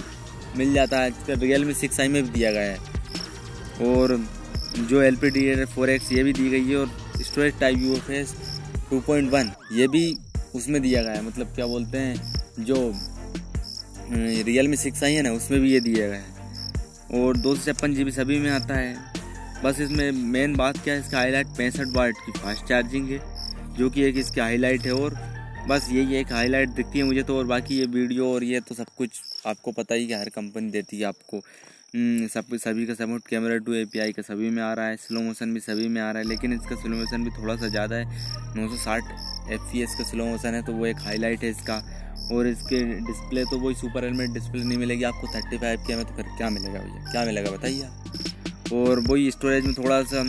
मिल 0.57 0.73
जाता 0.73 0.99
है। 0.99 1.35
रियल 1.39 1.65
मी 1.65 1.73
सिक्स 1.73 1.99
आई 1.99 2.07
में 2.07 2.23
भी 2.23 2.29
दिया 2.29 2.51
गया 2.51 2.71
है। 2.71 2.77
और 3.87 4.17
जो 4.79 5.01
L 5.01 5.15
P 5.15 5.29
D 5.29 5.65
four 5.65 5.89
X 5.89 6.11
ये 6.11 6.23
भी 6.23 6.33
दी 6.33 6.49
गई 6.49 6.69
है, 6.69 6.75
और 6.75 6.89
storage 7.21 7.59
type 7.59 7.77
U 7.77 7.95
F 7.95 8.11
S 8.11 8.35
two 8.89 8.99
point 8.99 9.31
one 9.31 9.51
ये 9.73 9.87
भी 9.87 10.03
उसमें 10.55 10.81
दिया 10.81 11.01
गया 11.03 11.13
है। 11.13 11.25
मतलब 11.27 11.53
क्या 11.55 11.65
बोलते 11.65 11.97
हैं, 11.97 12.15
जो 12.59 12.93
रियल 14.45 14.67
मी 14.67 14.77
सिक्स 14.77 15.03
आई 15.03 15.13
है 15.13 15.21
ना, 15.21 15.31
उसमें 15.31 15.59
भी 15.61 15.73
ये 15.73 15.79
दिया 15.79 16.07
गया 16.07 16.17
है। 16.17 17.21
और 17.21 17.37
दो 17.37 17.55
सौ 17.55 17.71
छप्पन 17.71 17.93
जी 17.93 18.03
बी 18.03 18.11
सभी 18.11 18.39
में 18.39 18.49
आता 18.51 18.75
है। 18.75 18.95
बस 19.63 19.79
इसमें 19.79 20.11
मेन 20.11 20.55
बात 20.55 20.77
क्या 20.83 20.93
है, 20.93 20.99
इसका 20.99 21.17
हाईलाइट 21.17 21.47
पैंसठ 21.57 21.95
वाट 21.95 22.25
की 22.25 22.31
फास्ट 22.31 22.65
चार्जिंग 22.65 23.09
है, 23.09 23.19
जो 23.77 23.89
कि 23.89 24.03
एक 24.03 24.17
इसकी 24.17 24.41
हाईलाइट 24.41 24.85
है, 24.85 24.93
और 24.93 25.13
बस 25.69 25.87
यही 25.91 26.15
एक 26.15 26.31
हाईलाइट 26.33 26.69
दिखती 26.69 26.99
है 26.99 27.05
मुझे 27.05 27.23
तो 27.23 27.37
और 27.37 27.45
बाकी 27.45 27.77
ये 27.77 27.85
वीडियो 27.87 28.33
और 28.33 28.43
ये 28.43 28.59
तो 28.59 28.75
सब 28.75 28.85
कुछ 28.97 29.19
आपको 29.47 29.71
पता 29.71 29.95
ही 29.95 30.07
कि 30.07 30.13
हर 30.13 30.29
कंपनी 30.29 30.69
देती 30.71 30.99
है 30.99 31.05
आपको। 31.05 31.37
हम्म, 31.37 32.27
सब 32.27 32.55
सभी 32.55 32.85
का 32.85 32.93
सपोर्ट 32.93 33.27
कैमरा 33.27 33.57
टू 33.65 33.73
एपीआई 33.73 34.11
का 34.11 34.21
सभी 34.21 34.49
में 34.49 34.61
आ 34.63 34.71
रहा 34.73 34.85
है 34.85 34.95
स्लो 34.97 35.21
मोशन 35.21 35.53
भी 35.53 35.59
सभी 35.59 35.87
में 35.87 36.01
आ 36.01 36.09
रहा 36.11 36.21
है 36.21 36.27
लेकिन 36.27 36.53
इसका 36.53 36.75
स्लो 36.81 36.95
मोशन 36.95 37.23
भी 37.23 37.29
थोड़ा 37.31 37.55
सा 37.55 37.67
ज़्यादा 37.67 37.95
है। 37.95 38.05
960 38.55 39.11
एफ़ 39.53 39.97
का 39.97 40.03
स्लो 40.09 40.25
मोशन 40.25 40.53
है 40.53 40.61
तो 40.65 40.73
वो 40.73 40.85
एक 40.85 40.99
हाईलाइट 41.05 41.43
है 41.43 41.49
इसका। 41.49 41.81
और 42.33 42.47
इसके 42.47 42.83
डिस्प्ले 43.01 43.43
तो 43.45 43.59
वही 43.59 43.75
सुपर 43.75 44.03
हेलमेट 44.05 44.29
डिस्प्ले 44.33 44.63
नहीं 44.63 44.77
मिलेगी 44.77 45.03
आपको 45.03 45.27
थर्टी 45.35 45.57
फाइव 45.57 45.83
के 45.87 45.95
में 45.95 46.05
तो 46.05 46.15
फिर 46.15 46.25
क्या 46.37 46.49
मिलेगा 46.49 46.79
भैया? 46.79 47.11
क्या 47.11 47.25
मिलेगा 47.25 47.51
बताइए 47.51 48.77
और 48.77 48.99
वही 49.09 49.31
स्टोरेज 49.31 49.65
में 49.65 49.73
थोड़ा 49.75 50.01
सा 50.03 50.23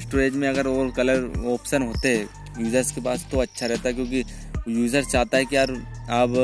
स्टोरेज 0.00 0.34
में 0.36 0.48
अगर 0.48 0.66
और 0.68 0.90
कलर 0.96 1.48
ऑप्शन 1.52 1.82
होते 1.82 2.14
यूज़र्स 2.58 2.90
के 2.92 3.00
पास 3.00 3.26
तो 3.32 3.38
अच्छा 3.38 3.66
रहता 3.66 3.92
क्योंकि 3.92 4.22
यूज़र 4.68 5.04
चाहता 5.04 5.36
है 5.36 5.44
कि 5.44 5.56
यार 5.56 5.70
आप 6.12 6.34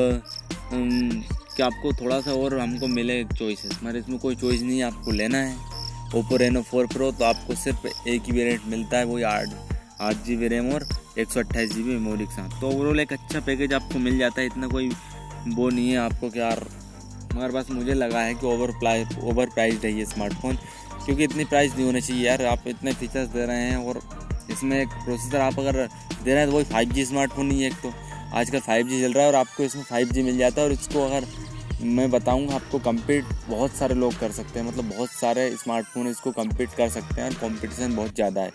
कि 0.72 1.62
आपको 1.62 1.92
थोड़ा 1.94 2.20
सा 2.20 2.33
और 2.35 2.59
हमको 2.59 2.87
मिले 2.88 3.22
चॉइसेस 3.26 3.79
मगर 3.83 3.96
इसमें 3.96 4.18
कोई 4.18 4.37
चॉइस 4.37 4.62
नहीं 4.62 4.79
है 4.79 4.85
आपको 4.85 5.11
लेना 5.12 5.38
है। 5.38 5.55
ओप्पो 6.14 6.37
रेनो 6.37 6.62
फोर 6.62 6.87
प्रो 6.87 7.11
तो 7.12 7.24
आपको 7.24 7.55
सिर्फ़ 7.57 7.87
एक 8.09 8.22
ही 8.22 8.33
वेरियंट 8.33 8.62
मिलता 8.68 8.98
है, 8.98 9.05
वही 9.05 9.22
आठ 9.24 10.00
आठ 10.00 10.24
जी 10.24 10.37
बी 10.37 10.48
रैम 10.48 10.70
और 10.74 10.87
एक 11.18 11.31
सौ 11.31 11.40
अट्ठाईस 11.40 11.72
जी 11.72 11.83
बी 11.83 11.90
मेमोरी 11.90 12.24
के 12.26 12.33
साथ। 12.33 12.61
तो 12.61 12.68
ओवरऑल 12.68 13.00
एक 13.00 13.12
अच्छा 13.12 13.40
पैकेज 13.40 13.72
आपको 13.74 13.98
मिल 13.98 14.18
जाता 14.18 14.40
है, 14.40 14.46
इतना 14.46 14.66
कोई 14.68 14.88
वो 15.48 15.68
नहीं 15.68 15.90
है 15.90 15.96
आपको 15.98 16.31
कि 16.31 16.40
यार, 16.40 16.64
मगर 17.35 17.52
बस 17.52 17.70
मुझे 17.70 17.94
लगा 17.94 18.20
है 18.20 18.35
कि 18.35 18.46
ओवर 18.46 18.70
प्राइस 18.79 19.16
ओवर 19.22 19.46
प्राइज 19.55 19.85
है 19.85 19.92
ये 19.92 20.05
स्मार्टफ़ोन 20.07 20.57
क्योंकि 21.05 21.24
इतनी 21.24 21.44
प्राइस 21.44 21.74
नहीं 21.74 21.85
होनी 21.87 22.00
चाहिए 22.00 22.26
यार, 22.26 22.44
आप 22.46 22.68
इतने 22.68 22.92
फीचर्स 22.94 23.29
दे 23.29 23.46
रहे 23.46 23.62
हैं 23.62 23.76
और 23.79 24.00
इसमें 24.50 24.81
एक 24.81 24.88
प्रोसेसर 25.05 25.40
आप 25.40 25.59
अगर 25.61 25.87
दे 26.24 26.33
रहे 26.33 26.38
हैं 26.38 26.48
तो 26.48 26.57
वही 26.57 26.64
फाइव 26.64 26.92
जी 26.92 27.05
स्मार्टफ़ोन 27.05 27.46
नहीं 27.46 27.62
है 27.62 27.66
एक 27.68 27.74
तो। 27.83 27.92
आजकल 28.37 28.61
फाइव 28.61 28.88
जी 28.88 29.01
चल 29.01 29.12
रहा 29.12 29.22
है 29.22 29.29
और 29.29 29.37
आपको 29.37 29.62
इसमें 29.62 29.83
फाइव 29.85 30.09
जी 30.09 30.22
मिल 30.22 30.38
जाता 30.38 30.61
है 30.61 30.66
और 30.66 30.72
इसको 30.72 31.05
अगर 31.05 31.27
मैं 31.83 32.11
बताऊँगा, 32.11 32.55
आपको 32.55 32.79
कम्पीट 32.81 33.25
बहुत 33.49 33.72
सारे 33.72 33.94
लोग 33.94 34.18
कर 34.20 34.33
सकते 34.33 34.59
हैं। 34.59 34.66
मतलब 34.66 34.88
बहुत 34.88 35.11
सारे 35.11 35.51
स्मार्टफ़ोन 35.57 36.07
इसको 36.09 36.31
कम्पीट 36.33 36.75
कर 36.77 36.88
सकते 36.88 37.20
हैं 37.20 37.29
और 37.29 37.35
कॉम्पिटिशन 37.35 37.96
बहुत 37.96 38.14
ज़्यादा 38.14 38.40
है। 38.40 38.51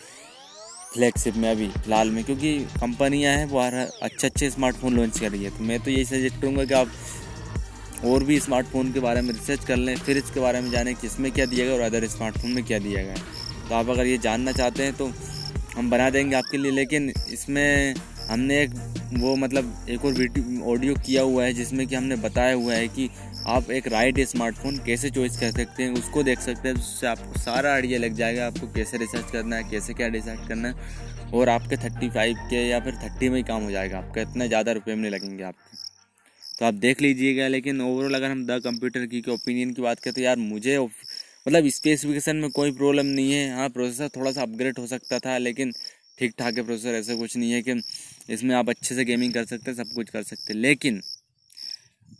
फ्लैगशिप 0.93 1.35
में 1.35 1.49
अभी, 1.51 1.67
फ़िलहाल 1.69 2.09
में, 2.09 2.23
क्योंकि 2.23 2.57
कंपनियाँ 2.75 3.33
हैं, 3.33 3.45
वो 3.45 3.59
अच्छे 3.59 4.27
अच्छे 4.27 4.49
स्मार्टफ़ोन 4.49 4.95
लॉन्च 4.95 5.19
कर 5.19 5.31
रही 5.31 5.43
है। 5.43 5.49
तो 5.49 5.63
मैं 5.63 5.79
तो 5.79 5.91
यही 5.91 6.05
सजेस्ट 6.05 6.41
करूँगा 6.41 6.65
कि 6.65 6.73
आप 6.73 6.91
और 8.05 8.23
भी 8.23 8.39
स्मार्टफ़ोन 8.39 8.91
के 8.91 8.99
बारे 8.99 9.21
में 9.21 9.33
रिसर्च 9.33 9.65
कर 9.65 9.77
लें, 9.77 9.95
फिर 9.97 10.17
इसके 10.17 10.39
बारे 10.39 10.61
में 10.61 10.69
जानें 10.71 10.95
कि 10.95 11.07
इसमें 11.07 11.31
क्या 11.31 11.45
दिया 11.45 11.65
गया 11.65 11.75
और 11.75 11.81
अदर 11.81 12.07
स्मार्टफ़ोन 12.07 12.51
में 12.51 12.63
क्या 12.63 12.79
दिया 12.79 13.03
गया। 13.03 13.13
है 13.13 13.69
तो 13.69 13.75
आप 13.75 13.89
अगर 13.89 14.05
ये 14.05 14.17
जानना 14.19 14.51
चाहते 14.51 14.83
हैं 14.83 14.93
तो 14.93 15.11
हम 15.75 15.89
बना 15.89 16.09
देंगे 16.09 16.35
आपके 16.35 16.57
लिए, 16.57 16.71
लेकिन 16.71 17.13
इसमें 17.29 17.95
हमने 18.29 18.61
एक 18.61 18.73
वो 19.13 19.35
मतलब 19.35 19.85
एक 19.89 20.05
और 20.05 20.13
वीडियो 20.13 20.63
ऑडियो 20.71 20.93
किया 21.05 21.21
हुआ 21.21 21.43
है, 21.43 21.53
जिसमें 21.53 21.85
कि 21.87 21.95
हमने 21.95 22.15
बताया 22.17 22.53
हुआ 22.53 22.73
है 22.73 22.87
कि 22.87 23.09
आप 23.47 23.71
एक 23.71 23.87
राइट 23.87 24.19
स्मार्टफ़ोन 24.27 24.77
कैसे 24.77 25.09
चॉइस 25.09 25.37
कर 25.39 25.51
सकते 25.51 25.83
हैं, 25.83 25.93
उसको 25.93 26.23
देख 26.23 26.39
सकते 26.39 26.67
हैं, 26.69 26.75
उससे 26.75 27.07
आपको 27.07 27.39
सारा 27.39 27.73
आइडिया 27.73 27.99
लग 27.99 28.13
जाएगा, 28.15 28.47
आपको 28.47 28.67
कैसे 28.73 28.97
रिसर्च 28.97 29.31
करना 29.31 29.55
है, 29.55 29.63
कैसे 29.71 29.93
क्या 29.93 30.07
डिसाइड 30.09 30.47
करना 30.47 30.67
है, 30.67 31.29
और 31.33 31.49
आपके 31.49 31.77
थर्टी 31.77 32.09
फाइव 32.09 32.35
के 32.49 32.67
या 32.67 32.79
फिर 32.79 32.95
थर्टी 33.03 33.29
में 33.29 33.37
ही 33.37 33.43
काम 33.43 33.63
हो 33.63 33.71
जाएगा, 33.71 33.97
आपका 33.97 34.21
इतना 34.21 34.47
ज़्यादा 34.47 34.71
रुपये 34.71 34.95
में 34.95 35.09
लगेंगे 35.09 35.43
आपके। 35.43 35.77
तो 36.59 36.65
आप 36.65 36.73
देख 36.75 37.01
लीजिएगा, 37.01 37.47
लेकिन 37.47 37.81
ओवरऑल 37.81 38.13
अगर 38.13 38.31
हम 38.31 38.45
द 38.45 38.61
कंप्यूटर 38.63 39.05
की 39.05 39.23
ओपिनियन 39.31 39.73
की 39.73 39.81
बात 39.81 39.99
करें 39.99 40.13
तो 40.13 40.21
यार 40.21 40.37
मुझे 40.37 40.77
मतलब 40.79 41.67
स्पेसिफिकेशन 41.69 42.35
में 42.37 42.49
कोई 42.51 42.71
प्रॉब्लम 42.71 43.05
नहीं 43.07 43.31
है। 43.31 43.55
हाँ 43.55 43.69
प्रोसेसर 43.69 44.09
थोड़ा 44.15 44.31
सा 44.31 44.41
अपग्रेड 44.41 44.79
हो 44.79 44.85
सकता 44.87 45.19
था, 45.19 45.37
लेकिन 45.39 45.71
ठीक 46.19 46.33
ठाक 46.39 46.57
है 46.57 46.63
प्रोसेसर 46.63 46.95
ऐसा 46.95 47.15
कुछ 47.15 47.35
नहीं 47.37 47.51
है 47.51 47.61
कि 47.61 47.73
इसमें 48.31 48.55
आप 48.55 48.69
अच्छे 48.69 48.95
से 48.95 49.05
गेमिंग 49.05 49.33
कर 49.33 49.45
सकते 49.45 49.71
हैं, 49.71 49.77
सब 49.77 49.93
कुछ 49.95 50.09
कर 50.09 50.23
सकते 50.23 50.53
हैं। 50.53 50.59
लेकिन 50.59 51.01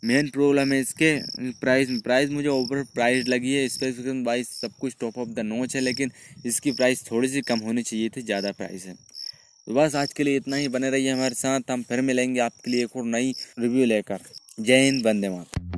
मेन 0.04 0.28
प्रॉब्लम 0.30 0.72
है 0.72 0.80
इसके 0.80 1.14
प्राइस 1.60 1.88
प्राइस 2.04 2.30
मुझे 2.30 2.48
ओवर 2.48 2.82
प्राइस 2.94 3.28
लगी 3.28 3.54
है 3.54 3.68
स्पेसिफिकेशन 3.68 4.22
वाइज 4.24 4.46
सब 4.48 4.72
कुछ 4.80 4.96
टॉप 5.00 5.18
ऑफ़ 5.18 5.28
द 5.30 5.40
नोच 5.40 5.76
है, 5.76 5.80
लेकिन 5.82 6.10
इसकी 6.46 6.72
प्राइस 6.72 7.04
थोड़ी 7.10 7.28
सी 7.28 7.40
कम 7.42 7.58
होनी 7.60 7.82
चाहिए 7.82 8.08
थी, 8.08 8.22
ज़्यादा 8.22 8.52
प्राइस 8.52 8.86
है। 8.86 8.94
तो 9.66 9.74
बस 9.74 9.94
आज 9.94 10.12
के 10.12 10.24
लिए 10.24 10.36
इतना 10.36 10.56
ही, 10.56 10.68
बने 10.68 10.90
रहिए 10.90 11.10
हमारे 11.10 11.34
साथ, 11.36 11.70
हम 11.70 11.82
फिर 11.82 12.00
मिलेंगे 12.02 12.40
आपके 12.40 12.70
लिए 12.70 12.84
एक 12.84 12.96
और 12.96 13.04
नई 13.06 13.34
रिव्यू 13.58 13.84
लेकर। 13.86 14.20
जय 14.60 14.80
हिंद, 14.80 15.06
वंदे 15.06 15.28
मातरम। 15.28 15.61